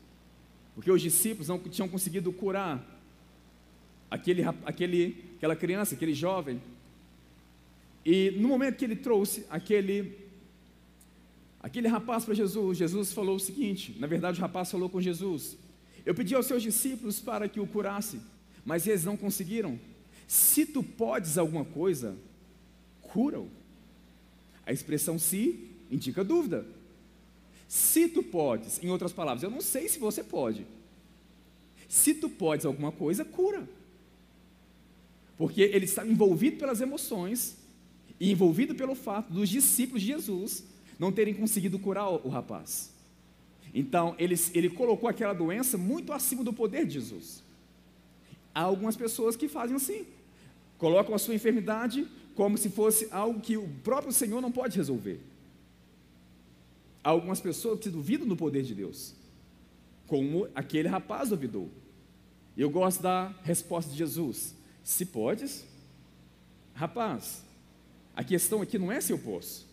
[0.74, 2.84] porque os discípulos não tinham conseguido curar
[4.10, 6.60] aquele, aquele, aquela criança, aquele jovem.
[8.04, 10.18] E no momento que ele trouxe aquele,
[11.60, 15.56] aquele rapaz para Jesus, Jesus falou o seguinte: na verdade, o rapaz falou com Jesus:
[16.04, 18.20] Eu pedi aos seus discípulos para que o curasse,
[18.64, 19.78] mas eles não conseguiram.
[20.26, 22.16] Se tu podes alguma coisa,
[23.00, 23.48] cura-o.
[24.64, 26.64] A expressão se indica dúvida.
[27.72, 30.66] Se tu podes, em outras palavras, eu não sei se você pode.
[31.88, 33.66] Se tu podes alguma coisa, cura.
[35.38, 37.56] Porque ele está envolvido pelas emoções
[38.20, 40.64] e envolvido pelo fato dos discípulos de Jesus
[40.98, 42.92] não terem conseguido curar o, rapaz.
[43.72, 47.42] Então, ele, ele colocou aquela doença muito acima do poder de Jesus.
[48.54, 50.04] Há algumas pessoas que fazem assim,
[50.76, 55.31] colocam a sua enfermidade como se fosse algo que o próprio Senhor não pode resolver.
[57.04, 59.14] Há algumas pessoas que duvidam do poder de Deus,
[60.06, 61.70] como aquele rapaz duvidou.
[62.56, 65.64] Eu gosto da resposta de Jesus: se podes,
[66.74, 67.42] rapaz,
[68.14, 69.66] a questão aqui não é se eu posso,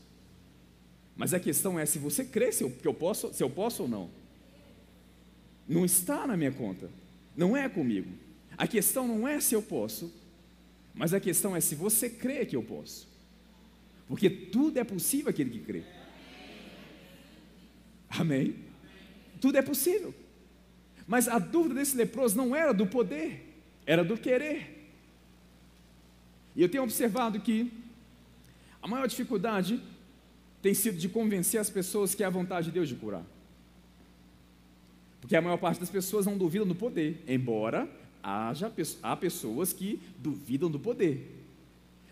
[1.15, 3.83] mas a questão é se você crê se eu, que eu posso, se eu posso
[3.83, 4.09] ou não.
[5.67, 6.89] Não está na minha conta,
[7.35, 8.09] não é comigo.
[8.57, 10.11] A questão não é se eu posso,
[10.95, 13.07] mas a questão é se você crê que eu posso.
[14.07, 15.83] Porque tudo é possível aquele que crê.
[18.09, 18.55] Amém?
[19.39, 20.13] Tudo é possível.
[21.07, 24.91] Mas a dúvida desse leproso não era do poder, era do querer.
[26.55, 27.71] E eu tenho observado que
[28.81, 29.81] a maior dificuldade
[30.61, 33.23] tem sido de convencer as pessoas que é a vontade de Deus de curar.
[35.21, 37.89] Porque a maior parte das pessoas não duvidam do poder, embora
[38.21, 41.45] haja há pessoas que duvidam do poder.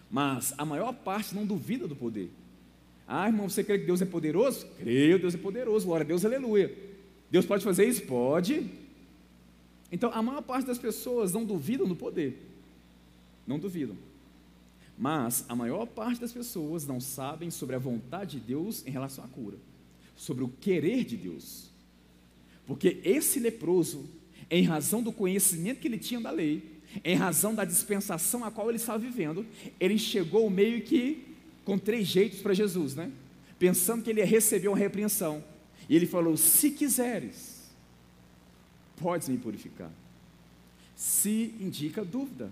[0.10, 2.32] Mas a maior parte não duvida do poder.
[3.08, 4.68] Ah, irmão, você crê que Deus é poderoso?
[4.78, 6.76] Creio, Deus é poderoso, glória a Deus, aleluia.
[7.32, 8.02] Deus pode fazer isso?
[8.02, 8.70] Pode.
[9.90, 12.38] Então, a maior parte das pessoas não duvidam do poder.
[13.46, 13.96] Não duvidam.
[14.98, 19.24] Mas a maior parte das pessoas não sabem sobre a vontade de Deus em relação
[19.24, 19.58] à cura,
[20.16, 21.70] sobre o querer de Deus.
[22.66, 24.10] Porque esse leproso,
[24.50, 28.70] em razão do conhecimento que ele tinha da lei, em razão da dispensação a qual
[28.70, 29.46] ele estava vivendo,
[29.80, 31.37] ele chegou meio que
[31.68, 33.12] com três jeitos para Jesus, né?
[33.60, 35.44] Pensando que ele ia receber uma repreensão.
[35.90, 37.70] E ele falou: Se quiseres,
[38.96, 39.92] podes me purificar.
[40.96, 42.50] Se indica dúvida.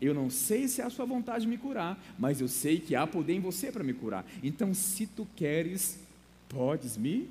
[0.00, 2.96] Eu não sei se é a sua vontade de me curar, mas eu sei que
[2.96, 4.26] há poder em você para me curar.
[4.42, 5.98] Então, se tu queres,
[6.48, 7.28] podes me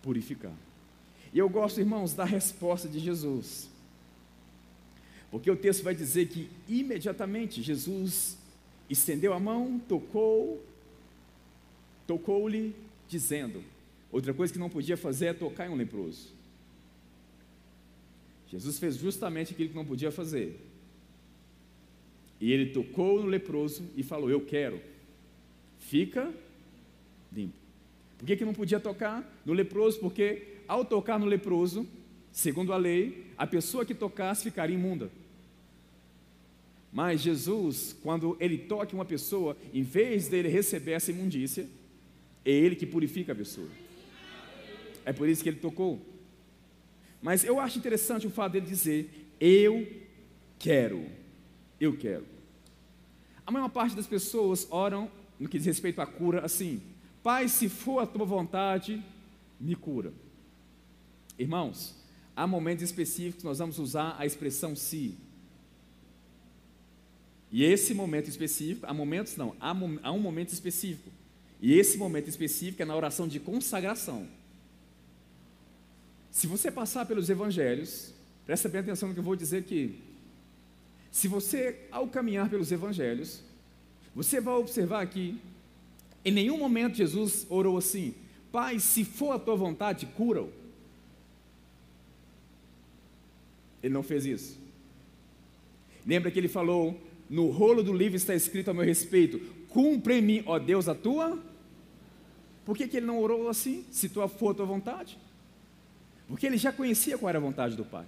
[0.00, 0.54] purificar.
[1.34, 3.68] E eu gosto, irmãos, da resposta de Jesus.
[5.32, 8.38] Porque o texto vai dizer que imediatamente Jesus
[8.92, 10.64] estendeu a mão, tocou,
[12.06, 12.74] tocou-lhe,
[13.08, 13.62] dizendo:
[14.10, 16.28] Outra coisa que não podia fazer é tocar em um leproso.
[18.48, 20.60] Jesus fez justamente aquilo que não podia fazer.
[22.38, 24.80] E ele tocou no leproso e falou: Eu quero,
[25.78, 26.32] fica
[27.32, 27.54] limpo.
[28.18, 29.98] Por que, que não podia tocar no leproso?
[29.98, 31.86] Porque ao tocar no leproso,
[32.30, 35.10] segundo a lei, a pessoa que tocasse ficaria imunda.
[36.92, 41.66] Mas Jesus, quando ele toca uma pessoa, em vez dele receber essa imundícia,
[42.44, 43.68] é ele que purifica a pessoa.
[45.04, 46.00] É por isso que ele tocou.
[47.22, 49.88] Mas eu acho interessante o fato dele dizer: Eu
[50.58, 51.06] quero,
[51.80, 52.26] eu quero.
[53.46, 56.82] A maior parte das pessoas oram no que diz respeito à cura assim:
[57.22, 59.02] Pai, se for a tua vontade,
[59.58, 60.12] me cura.
[61.38, 61.96] Irmãos,
[62.36, 65.16] há momentos específicos que nós vamos usar a expressão se.
[67.52, 71.10] E esse momento específico, há momentos não, há, há um momento específico.
[71.60, 74.26] E esse momento específico é na oração de consagração.
[76.30, 78.14] Se você passar pelos evangelhos,
[78.46, 80.00] presta bem atenção no que eu vou dizer aqui.
[81.10, 83.42] Se você, ao caminhar pelos evangelhos,
[84.14, 85.38] você vai observar aqui,
[86.24, 88.14] em nenhum momento Jesus orou assim:
[88.50, 90.50] Pai, se for a tua vontade, cura-o.
[93.82, 94.58] Ele não fez isso.
[96.06, 96.98] Lembra que ele falou:
[97.32, 99.40] No rolo do livro está escrito a meu respeito:
[99.70, 101.42] Cumpre em mim, ó Deus, a tua.
[102.62, 103.86] Por que, que ele não orou assim?
[103.90, 105.16] Se tua for a tua vontade?
[106.28, 108.04] Porque ele já conhecia qual era a vontade do Pai.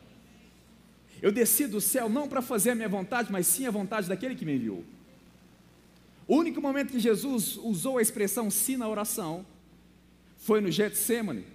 [1.23, 4.35] Eu desci do céu não para fazer a minha vontade, mas sim a vontade daquele
[4.35, 4.85] que me enviou.
[6.29, 9.47] O único momento que Jesus usou a expressão sim na oração
[10.37, 11.47] foi no Getsemane,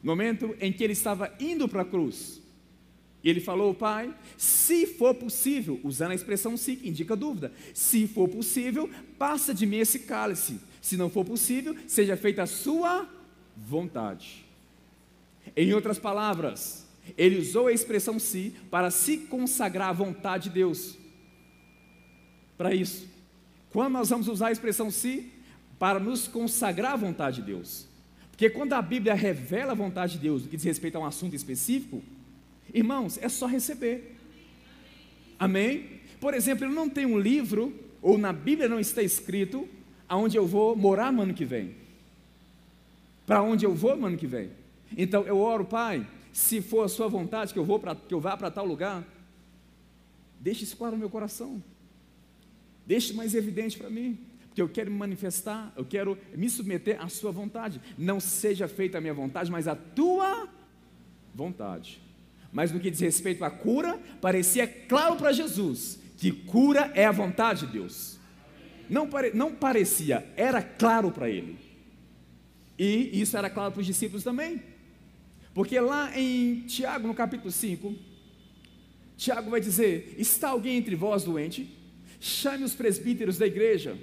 [0.00, 2.40] momento em que ele estava indo para a cruz.
[3.26, 8.06] E ele falou, Pai, se for possível, usando a expressão se, que indica dúvida, se
[8.06, 10.60] for possível, passa de mim esse cálice.
[10.80, 13.04] Se não for possível, seja feita a sua
[13.56, 14.46] vontade.
[15.56, 16.86] Em outras palavras,
[17.18, 20.96] ele usou a expressão se para se consagrar à vontade de Deus.
[22.56, 23.08] Para isso.
[23.70, 25.32] Quando nós vamos usar a expressão se?
[25.80, 27.88] Para nos consagrar à vontade de Deus.
[28.30, 31.04] Porque quando a Bíblia revela a vontade de Deus, no que diz respeito a um
[31.04, 32.00] assunto específico,
[32.76, 34.14] Irmãos, é só receber.
[35.38, 35.98] Amém?
[36.20, 39.66] Por exemplo, eu não tenho um livro, ou na Bíblia não está escrito,
[40.06, 41.74] aonde eu vou morar no ano que vem.
[43.26, 44.50] Para onde eu vou no ano que vem.
[44.94, 48.20] Então eu oro, Pai, se for a sua vontade que eu, vou pra, que eu
[48.20, 49.02] vá para tal lugar,
[50.38, 51.62] deixe isso claro no meu coração.
[52.86, 54.18] Deixe mais evidente para mim.
[54.48, 57.80] Porque eu quero me manifestar, eu quero me submeter à sua vontade.
[57.96, 60.46] Não seja feita a minha vontade, mas a tua
[61.34, 62.04] vontade.
[62.52, 67.12] Mas no que diz respeito à cura, parecia claro para Jesus que cura é a
[67.12, 68.18] vontade de Deus.
[68.88, 71.58] Não, pare, não parecia, era claro para ele.
[72.78, 74.62] E isso era claro para os discípulos também.
[75.52, 77.94] Porque lá em Tiago, no capítulo 5,
[79.16, 81.74] Tiago vai dizer: Está alguém entre vós doente?
[82.20, 83.96] Chame os presbíteros da igreja,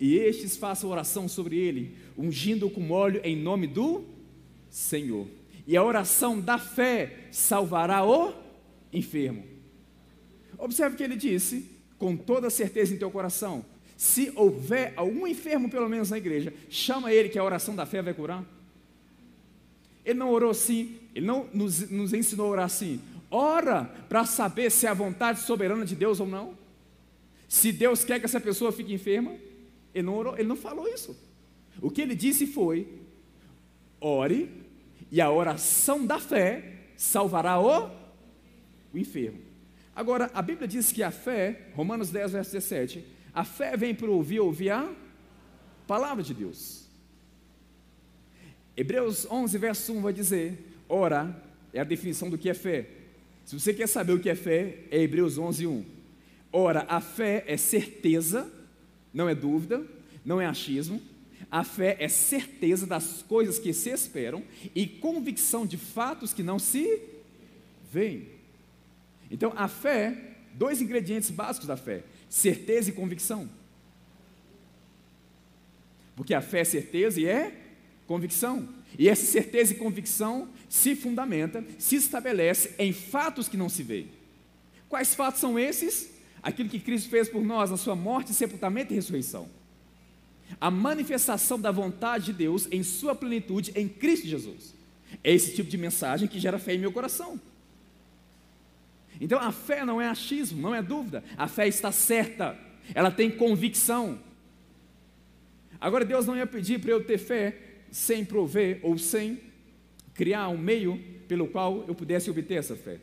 [0.00, 4.04] e estes façam oração sobre ele, ungindo com óleo em nome do
[4.70, 5.26] Senhor
[5.68, 8.32] e a oração da fé salvará o
[8.90, 9.44] enfermo.
[10.56, 13.62] Observe que ele disse, com toda certeza em teu coração:
[13.94, 18.00] se houver algum enfermo, pelo menos na igreja, chama ele que a oração da fé
[18.00, 18.42] vai curar.
[20.06, 22.98] Ele não orou assim, ele não nos, nos ensinou a orar assim.
[23.30, 26.56] Ora para saber se é a vontade soberana de Deus ou não.
[27.46, 29.36] Se Deus quer que essa pessoa fique enferma,
[29.94, 31.14] ele não orou, ele não falou isso.
[31.82, 32.88] O que ele disse foi:
[34.00, 34.66] ore
[35.10, 37.90] e a oração da fé salvará o,
[38.92, 39.40] o enfermo.
[39.94, 44.10] Agora, a Bíblia diz que a fé, Romanos 10, verso 17, a fé vem para
[44.10, 44.92] ouvir, ouvir a
[45.86, 46.86] palavra de Deus.
[48.76, 51.42] Hebreus 11, verso 1 vai dizer: ora,
[51.72, 52.88] é a definição do que é fé.
[53.44, 55.84] Se você quer saber o que é fé, é Hebreus 11, 1.
[56.52, 58.50] Ora, a fé é certeza,
[59.12, 59.84] não é dúvida,
[60.24, 61.02] não é achismo,
[61.50, 64.42] a fé é certeza das coisas que se esperam
[64.74, 67.00] e convicção de fatos que não se
[67.90, 68.28] veem.
[69.30, 73.48] Então, a fé, dois ingredientes básicos da fé: certeza e convicção.
[76.14, 77.54] Porque a fé é certeza e é
[78.06, 78.68] convicção.
[78.98, 84.08] E essa certeza e convicção se fundamenta, se estabelece em fatos que não se veem.
[84.88, 86.10] Quais fatos são esses?
[86.42, 89.57] Aquilo que Cristo fez por nós na sua morte, sepultamento e ressurreição
[90.60, 94.74] a manifestação da vontade de Deus em sua plenitude em Cristo Jesus.
[95.22, 97.40] É esse tipo de mensagem que gera fé em meu coração.
[99.20, 102.56] Então a fé não é achismo, não é dúvida, a fé está certa.
[102.94, 104.18] ela tem convicção.
[105.80, 107.56] Agora, Deus não ia pedir para eu ter fé
[107.90, 109.40] sem prover ou sem
[110.14, 112.98] criar um meio pelo qual eu pudesse obter essa fé,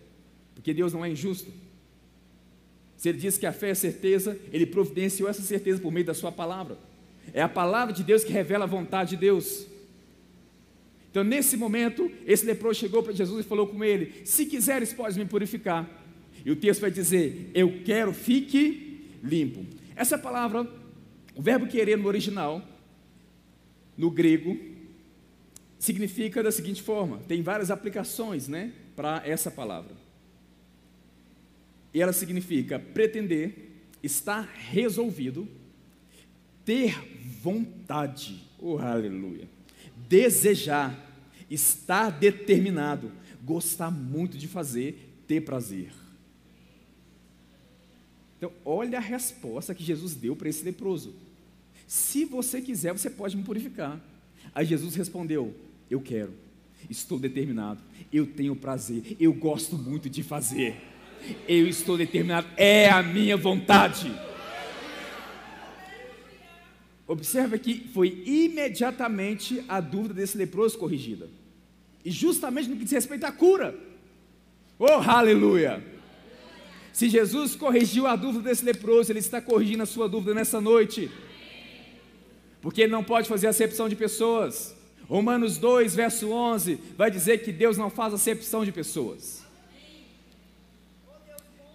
[0.54, 1.50] porque Deus não é injusto.
[2.98, 6.14] Se Ele diz que a fé é certeza, Ele providenciou essa certeza por meio da
[6.14, 6.78] Sua palavra.
[7.34, 9.66] É a palavra de Deus que revela a vontade de Deus.
[11.12, 15.16] Então, nesse momento, esse leproso chegou para Jesus e falou com ele: Se quiseres, podes
[15.16, 15.90] me purificar.
[16.44, 19.66] E o texto vai dizer: Eu quero, fique limpo.
[19.96, 20.70] Essa palavra,
[21.34, 22.62] o verbo querer no original,
[23.98, 24.60] no grego,
[25.80, 29.96] significa da seguinte forma: tem várias aplicações né, para essa palavra.
[31.94, 33.70] E ela significa pretender,
[34.04, 35.48] estar resolvido,
[36.66, 37.15] ter
[37.46, 38.44] vontade.
[38.60, 39.56] Oh, aleluia
[40.08, 40.98] desejar,
[41.50, 43.12] estar determinado,
[43.44, 45.92] gostar muito de fazer, ter prazer.
[48.38, 51.14] Então, olha a resposta que Jesus deu para esse leproso.
[51.88, 54.00] Se você quiser, você pode me purificar.
[54.54, 55.56] Aí Jesus respondeu:
[55.90, 56.34] Eu quero,
[56.90, 57.82] estou determinado,
[58.12, 60.76] eu tenho prazer, eu gosto muito de fazer,
[61.48, 64.12] eu estou determinado, é a minha vontade.
[67.08, 71.30] Observa que foi imediatamente a dúvida desse leproso corrigida.
[72.04, 73.76] E justamente no que diz respeito à cura.
[74.78, 75.84] Oh, aleluia!
[76.92, 81.12] Se Jesus corrigiu a dúvida desse leproso, Ele está corrigindo a sua dúvida nessa noite.
[82.62, 84.76] Porque Ele não pode fazer acepção de pessoas.
[85.08, 89.44] Romanos 2, verso 11, vai dizer que Deus não faz acepção de pessoas.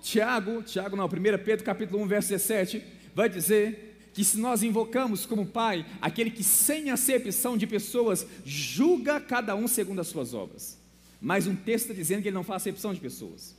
[0.02, 1.08] Tiago, Tiago não, 1
[1.44, 2.82] Pedro capítulo 1, verso 17,
[3.14, 9.20] vai dizer que se nós invocamos como Pai aquele que, sem acepção de pessoas, julga
[9.20, 10.78] cada um segundo as suas obras.
[11.20, 13.54] Mais um texto está dizendo que ele não faz acepção de pessoas.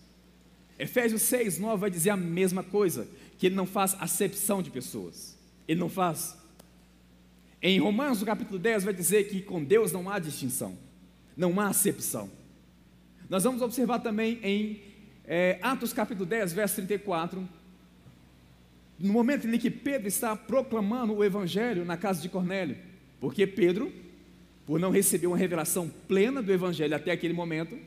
[0.78, 5.38] Efésios 6, 9 vai dizer a mesma coisa, que ele não faz acepção de pessoas.
[5.68, 6.36] Ele não faz.
[7.62, 10.76] Em Romanos, no capítulo 10, vai dizer que com Deus não há distinção,
[11.38, 12.30] não há acepção.
[13.30, 14.82] Nós vamos observar também em
[15.24, 17.48] é, Atos capítulo 10, verso 34,
[19.02, 22.78] no momento em que Pedro está proclamando o evangelho na casa de Cornélio,
[23.20, 23.92] porque Pedro,
[24.66, 27.78] por não receber uma revelação plena do evangelho até aquele momento,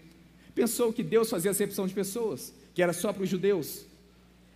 [0.54, 3.86] pensou que Deus fazia acepção de pessoas, que era só para os judeus.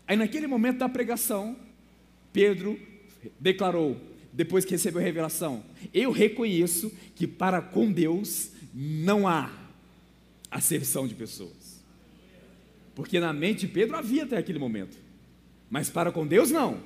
[0.06, 1.56] Aí naquele momento da pregação,
[2.32, 2.78] Pedro
[3.38, 4.00] declarou,
[4.32, 9.52] depois que recebeu a revelação: Eu reconheço que para com Deus não há
[10.50, 11.82] acepção de pessoas.
[12.94, 15.07] Porque na mente de Pedro havia até aquele momento.
[15.70, 16.80] Mas para com Deus não.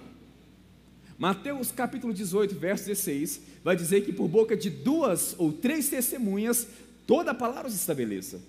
[1.19, 6.67] Mateus capítulo 18, verso 16, vai dizer que por boca de duas ou três testemunhas,
[7.07, 8.41] toda a palavra se estabeleça.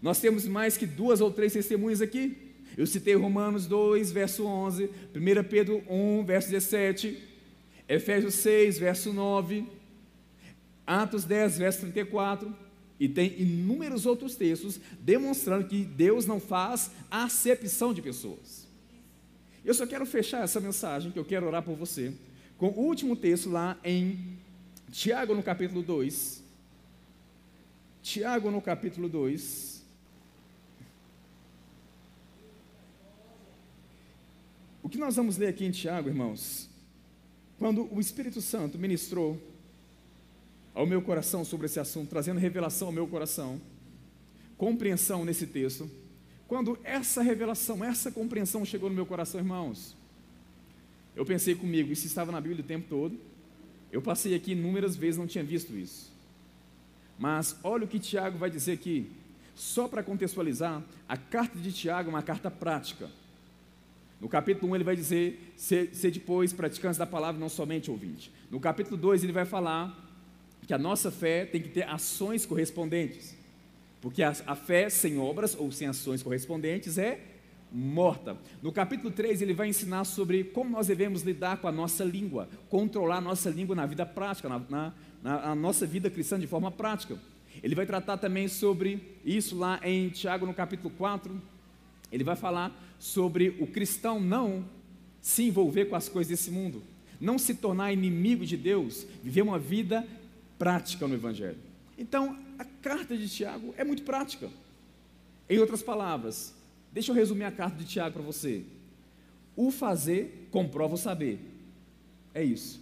[0.00, 2.36] Nós temos mais que duas ou três testemunhas aqui.
[2.76, 7.22] Eu citei Romanos 2, verso 11, 1 Pedro 1, verso 17,
[7.86, 9.66] Efésios 6, verso 9,
[10.86, 12.54] Atos 10, verso 34,
[12.98, 18.69] e tem inúmeros outros textos demonstrando que Deus não faz acepção de pessoas.
[19.64, 22.12] Eu só quero fechar essa mensagem, que eu quero orar por você,
[22.56, 24.38] com o último texto lá em
[24.90, 26.42] Tiago, no capítulo 2.
[28.02, 29.82] Tiago, no capítulo 2.
[34.82, 36.68] O que nós vamos ler aqui em Tiago, irmãos?
[37.58, 39.40] Quando o Espírito Santo ministrou
[40.74, 43.60] ao meu coração sobre esse assunto, trazendo revelação ao meu coração,
[44.56, 45.90] compreensão nesse texto,
[46.50, 49.94] quando essa revelação, essa compreensão chegou no meu coração, irmãos,
[51.14, 53.16] eu pensei comigo, isso estava na Bíblia o tempo todo.
[53.92, 56.12] Eu passei aqui inúmeras vezes, não tinha visto isso.
[57.16, 59.12] Mas olha o que Tiago vai dizer aqui.
[59.54, 63.08] Só para contextualizar, a carta de Tiago é uma carta prática.
[64.20, 68.28] No capítulo 1 ele vai dizer, ser, ser depois praticantes da palavra, não somente ouvinte.
[68.50, 69.96] No capítulo 2 ele vai falar
[70.66, 73.38] que a nossa fé tem que ter ações correspondentes.
[74.00, 77.20] Porque a, a fé sem obras ou sem ações correspondentes é
[77.72, 78.36] morta.
[78.62, 82.48] No capítulo 3, ele vai ensinar sobre como nós devemos lidar com a nossa língua,
[82.68, 84.92] controlar a nossa língua na vida prática, na, na,
[85.22, 87.18] na nossa vida cristã de forma prática.
[87.62, 91.40] Ele vai tratar também sobre isso lá em Tiago, no capítulo 4.
[92.10, 94.64] Ele vai falar sobre o cristão não
[95.20, 96.82] se envolver com as coisas desse mundo,
[97.20, 100.06] não se tornar inimigo de Deus, viver uma vida
[100.58, 101.58] prática no Evangelho.
[101.98, 102.36] Então,
[102.82, 104.48] carta de Tiago é muito prática.
[105.48, 106.54] Em outras palavras,
[106.92, 108.62] deixa eu resumir a carta de Tiago para você.
[109.56, 111.38] O fazer comprova o saber.
[112.32, 112.80] É isso.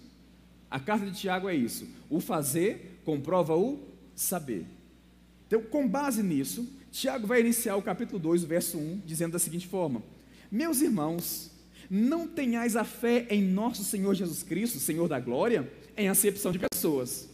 [0.70, 1.88] A carta de Tiago é isso.
[2.10, 3.80] O fazer comprova o
[4.14, 4.66] saber.
[5.46, 9.38] Então, com base nisso, Tiago vai iniciar o capítulo 2, o verso 1, dizendo da
[9.38, 10.02] seguinte forma:
[10.50, 11.50] Meus irmãos,
[11.88, 16.58] não tenhais a fé em nosso Senhor Jesus Cristo, Senhor da glória, em acepção de
[16.58, 17.28] pessoas.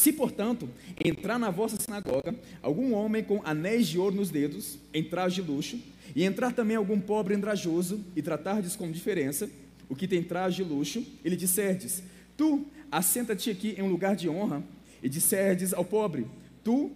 [0.00, 0.66] Se, portanto,
[1.04, 5.50] entrar na vossa sinagoga algum homem com anéis de ouro nos dedos, em traje de
[5.50, 5.78] luxo,
[6.16, 9.50] e entrar também algum pobre andrajoso, e tratardes com diferença
[9.90, 12.02] o que tem traje de luxo, e lhe disserdes:
[12.34, 14.64] Tu, assenta-te aqui em um lugar de honra,
[15.02, 16.26] e disserdes ao pobre:
[16.64, 16.90] Tu,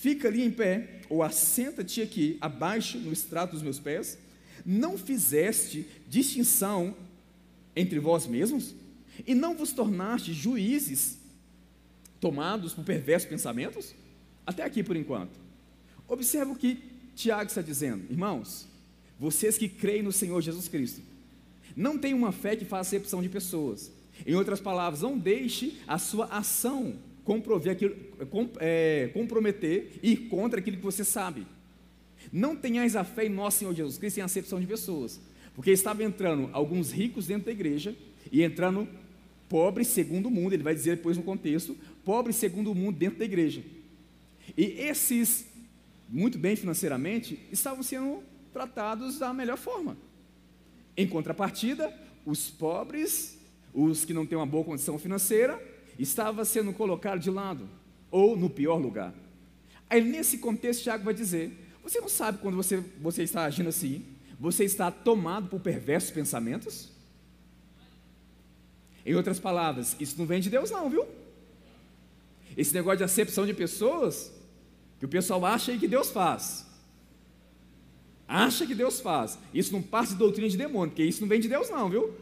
[0.00, 4.18] fica ali em pé, ou assenta-te aqui abaixo no estrato dos meus pés,
[4.66, 6.96] não fizeste distinção
[7.76, 8.74] entre vós mesmos?
[9.24, 11.17] E não vos tornaste juízes
[12.20, 13.94] tomados por perversos pensamentos?
[14.46, 15.38] Até aqui por enquanto.
[16.06, 16.82] Observa o que
[17.14, 18.04] Tiago está dizendo.
[18.10, 18.66] Irmãos,
[19.18, 21.02] vocês que creem no Senhor Jesus Cristo,
[21.76, 23.92] não tem uma fé que faz acepção de pessoas.
[24.26, 26.96] Em outras palavras, não deixe a sua ação
[27.70, 27.94] aquilo,
[28.58, 31.46] é, comprometer e ir contra aquilo que você sabe.
[32.32, 35.20] Não tenhais a fé em nosso Senhor Jesus Cristo em acepção de pessoas.
[35.54, 37.94] Porque estava entrando alguns ricos dentro da igreja
[38.32, 38.88] e entrando
[39.48, 41.76] pobres segundo o mundo, ele vai dizer depois no contexto,
[42.08, 43.62] pobres segundo o mundo dentro da igreja.
[44.56, 45.44] E esses,
[46.08, 49.94] muito bem financeiramente, estavam sendo tratados da melhor forma.
[50.96, 51.94] Em contrapartida,
[52.24, 53.38] os pobres,
[53.74, 55.62] os que não têm uma boa condição financeira,
[55.98, 57.68] estavam sendo colocados de lado,
[58.10, 59.12] ou no pior lugar.
[59.90, 61.52] Aí, nesse contexto, Tiago vai dizer:
[61.82, 64.02] você não sabe quando você, você está agindo assim,
[64.40, 66.88] você está tomado por perversos pensamentos?
[69.04, 71.17] Em outras palavras, isso não vem de Deus, não, viu?
[72.58, 74.32] Esse negócio de acepção de pessoas,
[74.98, 76.66] que o pessoal acha aí que Deus faz.
[78.26, 79.38] Acha que Deus faz.
[79.54, 82.12] Isso não parte de doutrina de demônio, porque isso não vem de Deus, não, viu?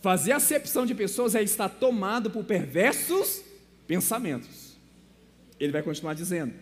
[0.00, 3.42] Fazer acepção de pessoas é estar tomado por perversos
[3.84, 4.76] pensamentos.
[5.58, 6.54] Ele vai continuar dizendo,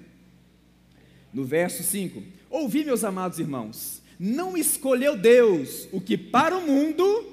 [1.35, 7.27] no verso 5: Ouvi, meus amados irmãos, não escolheu Deus o que para o mundo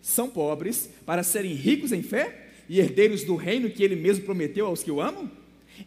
[0.00, 4.66] são pobres, para serem ricos em fé e herdeiros do reino que ele mesmo prometeu
[4.66, 5.30] aos que o amam?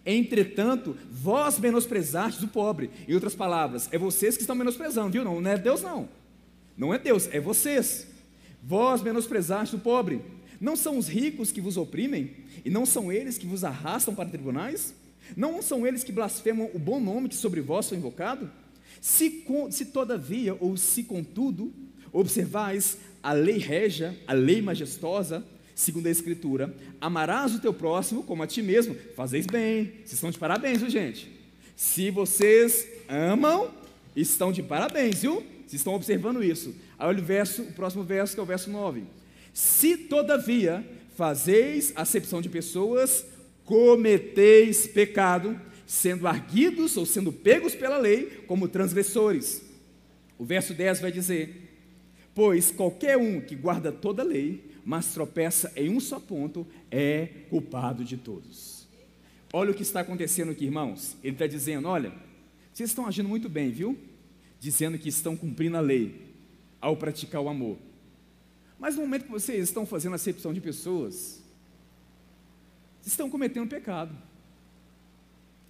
[0.05, 2.89] Entretanto, vós menosprezastes o pobre.
[3.07, 5.23] Em outras palavras, é vocês que estão menosprezando, viu?
[5.23, 6.09] Não, não é Deus, não.
[6.77, 8.07] Não é Deus, é vocês.
[8.63, 10.21] Vós menosprezastes o pobre.
[10.59, 12.32] Não são os ricos que vos oprimem?
[12.63, 14.93] E não são eles que vos arrastam para tribunais?
[15.36, 18.49] Não são eles que blasfemam o bom nome que sobre vós foi invocado?
[19.01, 21.73] Se, se todavia, ou se contudo,
[22.11, 25.43] observais a lei régia, a lei majestosa,
[25.80, 28.97] segundo a Escritura, amarás o teu próximo como a ti mesmo.
[29.15, 31.32] Fazeis bem, vocês estão de parabéns, viu, gente?
[31.73, 33.71] Se vocês amam,
[34.13, 35.36] estão de parabéns, viu?
[35.36, 36.75] Vocês estão observando isso.
[36.97, 39.03] Aí olha o verso, o próximo verso, que é o verso 9.
[39.53, 43.25] Se todavia fazeis acepção de pessoas,
[43.63, 49.61] cometeis pecado, sendo arguidos ou sendo pegos pela lei como transgressores.
[50.38, 51.69] O verso 10 vai dizer:
[52.36, 57.27] Pois qualquer um que guarda toda a lei, mas tropeça em um só ponto, é
[57.47, 58.87] culpado de todos.
[59.53, 61.15] Olha o que está acontecendo aqui, irmãos.
[61.23, 62.11] Ele está dizendo: olha,
[62.73, 63.95] vocês estão agindo muito bem, viu?
[64.59, 66.33] Dizendo que estão cumprindo a lei
[66.81, 67.77] ao praticar o amor.
[68.79, 71.39] Mas no momento que vocês estão fazendo acepção de pessoas,
[73.05, 74.17] estão cometendo pecado.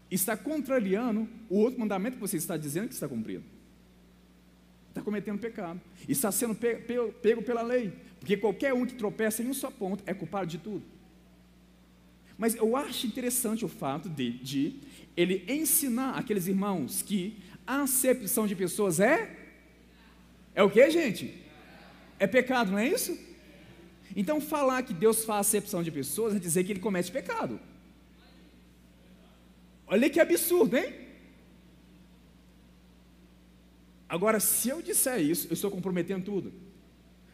[0.09, 3.43] Está contrariando o outro mandamento que você está dizendo que está cumprindo.
[4.87, 5.81] Está cometendo pecado.
[6.07, 7.93] Está sendo pego, pego pela lei.
[8.19, 10.83] Porque qualquer um que tropeça em um só ponto é culpado de tudo.
[12.37, 14.75] Mas eu acho interessante o fato de, de
[15.15, 19.37] ele ensinar aqueles irmãos que a acepção de pessoas é.
[20.55, 21.33] É o que, gente?
[22.17, 23.17] É pecado, não é isso?
[24.15, 27.59] Então, falar que Deus faz acepção de pessoas é dizer que ele comete pecado.
[29.85, 30.93] Olha que absurdo, hein?
[34.07, 36.51] Agora, se eu disser isso, eu estou comprometendo tudo.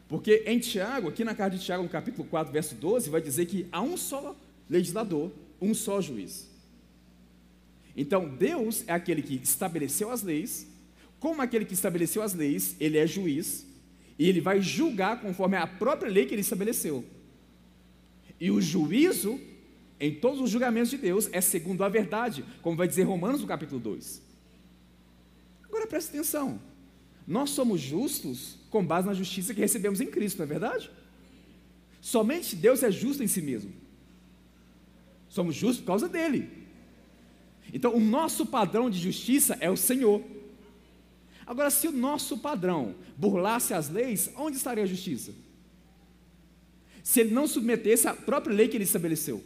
[0.07, 3.45] Porque em Tiago, aqui na carta de Tiago, no capítulo 4, verso 12, vai dizer
[3.47, 4.35] que há um só
[4.69, 6.47] legislador, um só juiz.
[7.97, 10.67] Então, Deus é aquele que estabeleceu as leis,
[11.19, 13.65] como aquele que estabeleceu as leis, ele é juiz,
[14.19, 17.03] e ele vai julgar conforme a própria lei que ele estabeleceu.
[18.39, 19.39] E o juízo,
[19.99, 23.47] em todos os julgamentos de Deus, é segundo a verdade, como vai dizer Romanos no
[23.47, 24.21] capítulo 2.
[25.63, 26.59] Agora preste atenção.
[27.27, 30.91] Nós somos justos com base na justiça que recebemos em Cristo, não é verdade?
[32.01, 33.71] Somente Deus é justo em si mesmo.
[35.29, 36.49] Somos justos por causa dele.
[37.73, 40.21] Então, o nosso padrão de justiça é o Senhor.
[41.47, 45.33] Agora, se o nosso padrão burlasse as leis, onde estaria a justiça?
[47.01, 49.41] Se ele não submetesse à própria lei que ele estabeleceu.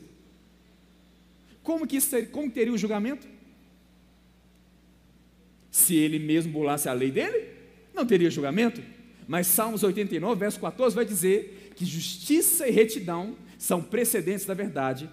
[1.62, 3.28] Como que, seria, como teria o julgamento?
[5.70, 7.48] Se ele mesmo burlasse a lei dele,
[7.94, 8.82] não teria julgamento.
[9.30, 15.08] Mas Salmos 89, verso 14, vai dizer que justiça e retidão são precedentes da verdade,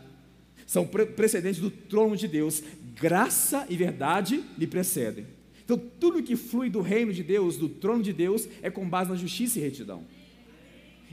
[0.67, 2.63] são pre precedentes do trono de Deus,
[2.99, 5.27] graça e verdade lhe precedem.
[5.63, 9.11] Então, tudo que flui do reino de Deus, do trono de Deus, é com base
[9.11, 10.05] na justiça e retidão.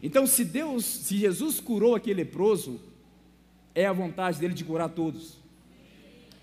[0.02, 2.80] Então, se Deus, se Jesus curou aquele leproso,
[3.76, 5.40] é a vontade dele de curar todos.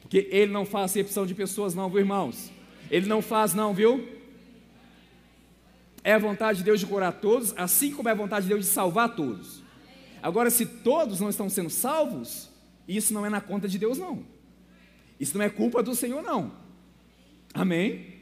[0.02, 2.50] Porque ele não faz acepção de pessoas, não, viu, irmãos?
[2.90, 4.19] Ele não faz, não, viu?
[6.02, 8.64] É a vontade de Deus de curar todos, assim como é a vontade de Deus
[8.64, 9.62] de salvar todos.
[10.22, 12.50] Agora, se todos não estão sendo salvos,
[12.88, 14.24] isso não é na conta de Deus, não.
[15.18, 16.52] Isso não é culpa do Senhor, não.
[17.52, 18.20] Amém?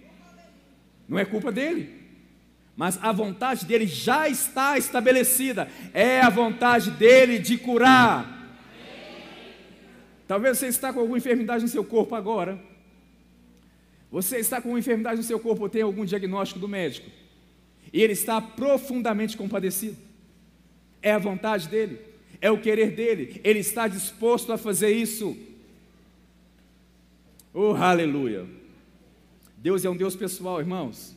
[1.08, 1.98] Não é culpa dele.
[2.76, 5.68] Mas a vontade dele já está estabelecida.
[5.92, 8.36] É a vontade dele de curar.
[10.28, 12.62] Talvez você está com alguma enfermidade no seu corpo agora.
[14.10, 17.10] Você está com uma enfermidade no seu corpo ou tem algum diagnóstico do médico.
[17.92, 19.96] E ele está profundamente compadecido.
[21.00, 22.00] É a vontade dele,
[22.40, 23.40] é o querer dele.
[23.44, 25.36] Ele está disposto a fazer isso.
[27.54, 28.46] Oh, aleluia.
[29.56, 31.16] Deus é um Deus pessoal, irmãos.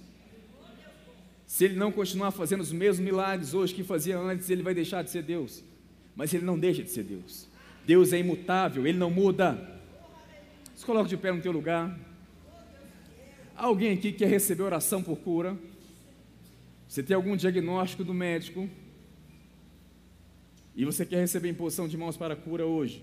[1.46, 5.04] Se ele não continuar fazendo os mesmos milagres hoje que fazia antes, ele vai deixar
[5.04, 5.64] de ser Deus.
[6.16, 7.52] Mas ele não deixa de ser Deus.
[7.86, 9.80] Deus é imutável, Ele não muda.
[10.76, 11.98] Se coloca de pé no teu lugar.
[13.56, 15.58] Alguém aqui quer receber oração por cura?
[16.92, 18.70] Você tem algum diagnóstico do médico?
[20.76, 22.98] E você quer receber imposição de mãos para cura hoje?